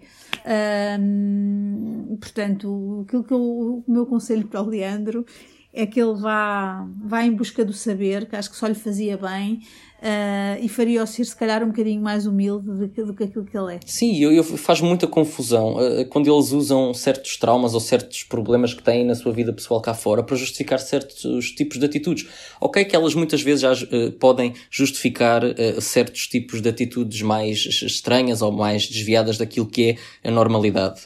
[1.00, 5.26] Um, portanto, aquilo que eu, o meu conselho para o Leandro
[5.74, 9.18] é que ele vá, vá em busca do saber, que acho que só lhe fazia
[9.18, 9.62] bem,
[10.02, 13.46] Uh, e faria-o ser se calhar um bocadinho mais humilde do que, do que aquilo
[13.46, 13.80] que ele é.
[13.86, 18.74] Sim, eu, eu faz muita confusão uh, quando eles usam certos traumas ou certos problemas
[18.74, 22.28] que têm na sua vida pessoal cá fora para justificar certos tipos de atitudes.
[22.60, 25.44] Ok, que elas muitas vezes já uh, podem justificar
[25.80, 31.02] certos tipos de atitudes mais estranhas ou mais desviadas daquilo que é a normalidade.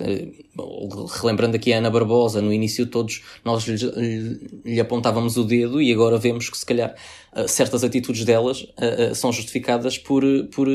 [1.22, 5.92] relembrando aqui a Ana Barbosa, no início todos nós lhe, lhe apontávamos o dedo e
[5.92, 6.96] agora vemos que se calhar
[7.48, 10.24] certas atitudes delas uh, são justificadas por,
[10.54, 10.68] por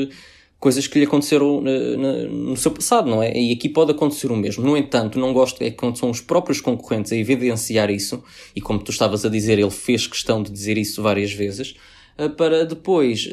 [0.59, 3.35] coisas que lhe aconteceram no seu passado, não é?
[3.35, 4.63] E aqui pode acontecer o mesmo.
[4.63, 8.23] No entanto, não gosto é quando são os próprios concorrentes a evidenciar isso,
[8.55, 11.73] e como tu estavas a dizer, ele fez questão de dizer isso várias vezes,
[12.37, 13.27] para depois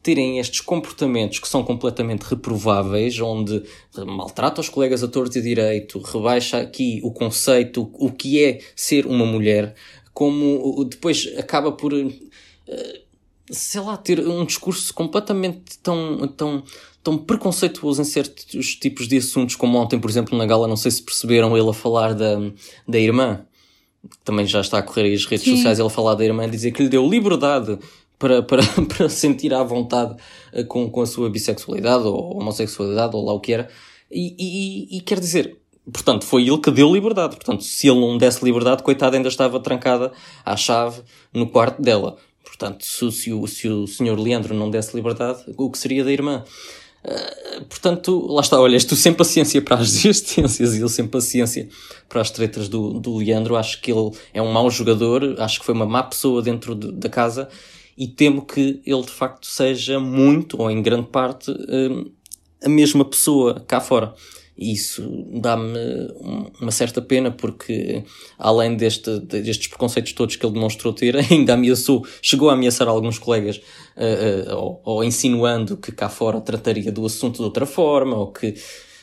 [0.00, 3.60] terem estes comportamentos que são completamente reprováveis, onde
[4.06, 9.06] maltrata os colegas a torto e direito, rebaixa aqui o conceito, o que é ser
[9.06, 9.74] uma mulher,
[10.12, 11.92] como depois acaba por
[13.50, 16.62] sei lá, ter um discurso completamente tão, tão,
[17.02, 20.90] tão preconceituoso em certos tipos de assuntos, como ontem, por exemplo, na gala, não sei
[20.90, 22.36] se perceberam ele a falar da,
[22.88, 23.44] da irmã,
[24.10, 25.56] que também já está a correr aí as redes Sim.
[25.56, 27.78] sociais, ele a falar da irmã, dizer que lhe deu liberdade
[28.18, 30.16] para, para, para sentir à vontade
[30.52, 33.68] eh, com, com a sua bissexualidade ou homossexualidade ou lá o que era.
[34.10, 35.58] E, e, e quer dizer,
[35.92, 37.36] Portanto, foi ele que deu liberdade.
[37.36, 40.12] Portanto, se ele não desse liberdade, coitada, ainda estava trancada
[40.42, 42.16] à chave no quarto dela.
[42.44, 46.12] Portanto, se, se, o, se o senhor Leandro não desse liberdade, o que seria da
[46.12, 46.44] irmã?
[47.04, 51.68] Uh, portanto, lá está, olha, tu sem paciência para as existências e ele sem paciência
[52.08, 53.56] para as tretas do, do Leandro.
[53.56, 56.92] Acho que ele é um mau jogador, acho que foi uma má pessoa dentro de,
[56.92, 57.48] da casa
[57.96, 62.10] e temo que ele de facto seja muito, ou em grande parte, uh,
[62.62, 64.14] a mesma pessoa cá fora.
[64.56, 65.02] Isso
[65.40, 65.76] dá-me
[66.60, 68.04] uma certa pena porque,
[68.38, 73.18] além deste, destes preconceitos todos que ele demonstrou ter, ainda ameaçou, chegou a ameaçar alguns
[73.18, 73.56] colegas,
[73.96, 78.30] uh, uh, ou, ou, insinuando que cá fora trataria do assunto de outra forma, ou
[78.30, 78.54] que,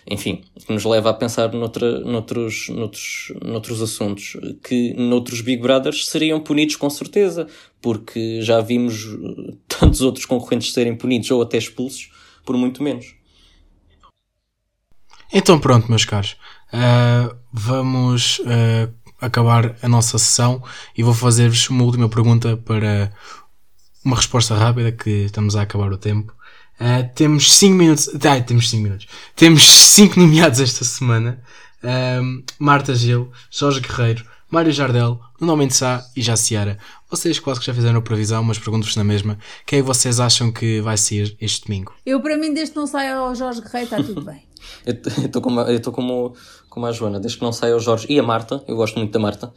[0.09, 6.07] enfim, que nos leva a pensar noutra, noutros, noutros, noutros assuntos que noutros Big Brothers
[6.07, 7.45] seriam punidos com certeza,
[7.81, 9.05] porque já vimos
[9.67, 12.09] tantos outros concorrentes serem punidos ou até expulsos
[12.45, 13.20] por muito menos.
[15.33, 16.35] Então pronto, meus caros,
[16.73, 20.61] uh, vamos uh, acabar a nossa sessão
[20.97, 23.13] e vou fazer-vos uma última pergunta para
[24.03, 26.33] uma resposta rápida, que estamos a acabar o tempo.
[26.79, 28.09] Uh, temos 5 minutos.
[28.25, 29.07] Ah, temos 5 minutos.
[29.35, 31.41] Temos 5 nomeados esta semana.
[32.59, 36.77] Marta Gil, Jorge Guerreiro, Mário Jardel, Nuno Mendes Sá e Jaciara.
[37.09, 39.39] Vocês quase que já fizeram a previsão, mas pergunto-vos na mesma.
[39.65, 41.93] Quem é vocês acham que vai sair este domingo?
[42.05, 44.50] Eu, para mim, desde que não saia o Jorge Guerreiro, está tudo bem.
[44.85, 46.33] Eu estou como, eu como,
[46.69, 49.11] como a Joana, desde que não saia o Jorge e a Marta, eu gosto muito
[49.11, 49.53] da Marta.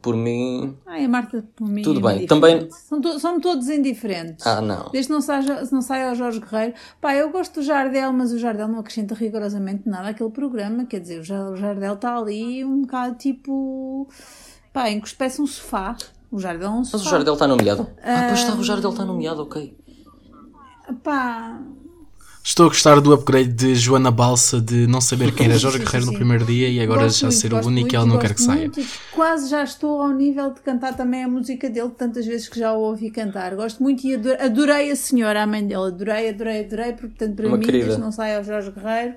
[0.00, 0.76] Por mim.
[0.86, 1.82] Ai, a Marta, por mim.
[1.82, 2.26] Tudo é bem.
[2.26, 2.70] Também.
[2.70, 4.46] São, to são todos indiferentes.
[4.46, 4.88] Ah, não.
[4.92, 6.74] Desde que não saia, não saia o Jorge Guerreiro.
[7.00, 10.84] Pá, eu gosto do Jardel, mas o Jardel não acrescenta rigorosamente nada àquele programa.
[10.84, 14.08] Quer dizer, o Jardel está ali um bocado tipo.
[14.72, 15.96] Pá, em que espécie um sofá.
[16.30, 16.98] O Jardel é um sofá.
[16.98, 17.88] Mas o Jardel está nomeado.
[18.00, 19.76] Ah, pois está, o Jardel está nomeado, ok.
[21.02, 21.60] Pá.
[22.42, 26.06] Estou a gostar do upgrade de Joana Balsa de não saber quem era Jorge Guerreiro
[26.06, 28.34] no primeiro dia e agora gosto já muito, ser o único e ela não quer
[28.34, 28.70] que saia.
[29.12, 32.72] Quase já estou ao nível de cantar também a música dele, tantas vezes que já
[32.72, 33.54] o ouvi cantar.
[33.54, 35.88] Gosto muito e adorei, adorei a senhora, a mãe dele.
[35.88, 37.84] Adorei, adorei, adorei, porque portanto para Uma mim, querida.
[37.84, 39.14] desde não saia o Jorge Guerreiro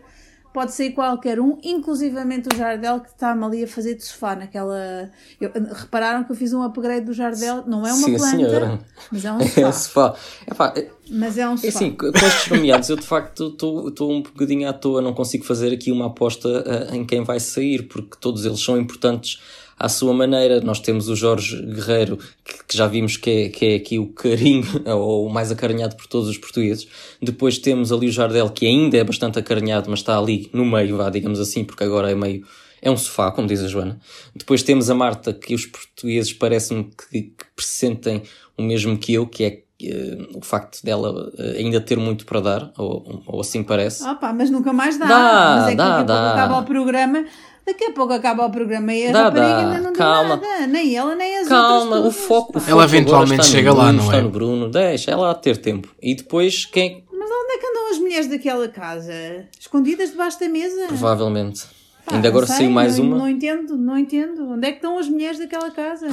[0.53, 5.11] pode sair qualquer um, inclusivamente o Jardel que está-me ali a fazer de sofá naquela.
[5.41, 8.79] Eu, repararam que eu fiz um upgrade do Jardel, não é uma Sim, planta, senhora.
[9.11, 9.61] mas é um sofá.
[9.61, 10.15] É um sofá.
[10.49, 10.73] Epá,
[11.09, 11.67] mas é um sofá.
[11.67, 15.43] É assim, com estes nomeados, eu de facto estou um bocadinho à toa, não consigo
[15.43, 19.41] fazer aqui uma aposta uh, em quem vai sair, porque todos eles são importantes
[19.83, 20.61] à sua maneira.
[20.61, 24.07] Nós temos o Jorge Guerreiro, que, que já vimos que é, que é aqui o
[24.07, 26.87] carinho, ou o mais acarinhado por todos os portugueses.
[27.21, 30.95] Depois temos ali o Jardel, que ainda é bastante acarinhado, mas está ali no meio,
[30.95, 32.45] vá, digamos assim, porque agora é meio.
[32.81, 33.99] É um sofá, como diz a Joana.
[34.33, 38.23] Depois temos a Marta, que os portugueses parecem-me que, que pressentem
[38.57, 42.39] o mesmo que eu, que é Uh, o facto dela uh, ainda ter muito para
[42.39, 44.01] dar, ou, ou assim parece.
[44.05, 45.05] Ah pá, mas nunca mais dá.
[45.05, 46.31] dá mas é que dá, daqui dá.
[46.31, 47.25] acaba o programa
[47.65, 50.35] Daqui a pouco acaba o programa e a dá, rapariga ainda não calma.
[50.35, 50.67] nada.
[50.67, 52.15] Nem ela, nem as calma, outras.
[52.15, 54.21] O foco, o foco ela eventualmente chega Bruno, lá, não está é?
[54.21, 55.95] no Bruno, deixa ela ter tempo.
[56.01, 57.05] E depois quem.
[57.11, 59.13] Mas onde é que andam as mulheres daquela casa?
[59.57, 60.87] Escondidas debaixo da mesa?
[60.87, 61.63] Provavelmente.
[62.05, 63.17] Pá, Ainda agora sei, saiu mais não, uma.
[63.19, 64.49] Não entendo, não entendo.
[64.49, 66.09] Onde é que estão as mulheres daquela casa?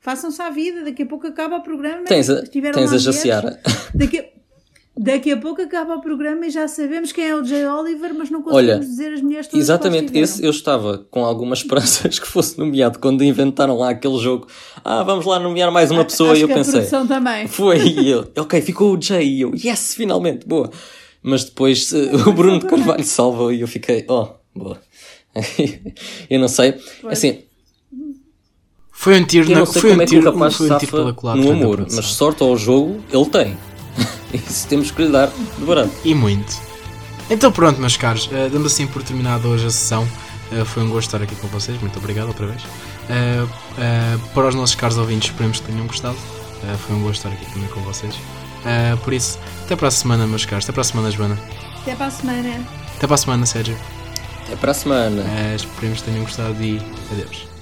[0.00, 2.04] Façam-se à vida, daqui a pouco acaba o programa.
[2.04, 3.60] Tens a, tens a Jaciara.
[3.94, 4.24] Daqui a...
[4.96, 8.30] Daqui a pouco acaba o programa e já sabemos quem é o Jay Oliver, mas
[8.30, 12.26] não conseguimos Olha, dizer as mulheres todas Exatamente, esse eu estava com algumas esperanças que
[12.26, 14.46] fosse nomeado quando inventaram lá aquele jogo.
[14.84, 16.74] Ah, vamos lá nomear mais uma pessoa Acho e eu que pensei.
[16.74, 17.46] A produção também.
[17.48, 20.70] Foi, e eu, ok, ficou o Jay e eu, yes, finalmente, boa.
[21.20, 24.80] Mas depois uh, o Bruno de Carvalho salva e eu fiquei, oh, boa.
[26.30, 27.12] eu não sei, foi.
[27.12, 27.42] assim.
[28.92, 30.78] Foi um tiro, não sei foi como um é que tiro, o rapaz foi um
[30.78, 33.73] tiro pela no amor, mas sorte ao jogo ele tem.
[34.34, 35.92] Isso temos que lhe dar de barato.
[36.04, 36.60] E muito.
[37.30, 40.06] Então pronto, meus caros, uh, dando assim por terminado hoje a sessão.
[40.52, 42.62] Uh, foi um gosto estar aqui com vocês, muito obrigado outra vez.
[42.62, 43.48] Uh,
[44.34, 46.16] para os nossos caros ouvintes, esperemos que tenham gostado.
[46.86, 48.14] foi um gosto estar aqui também com vocês.
[49.02, 50.64] por isso, até para a semana, meus caros.
[50.64, 51.38] Até para a semana, Joana.
[51.80, 52.66] Até para a semana.
[52.96, 53.76] Até para a semana, Sérgio.
[54.44, 55.24] Até para a semana.
[55.54, 56.80] esperemos que tenham gostado e
[57.10, 57.53] adeus.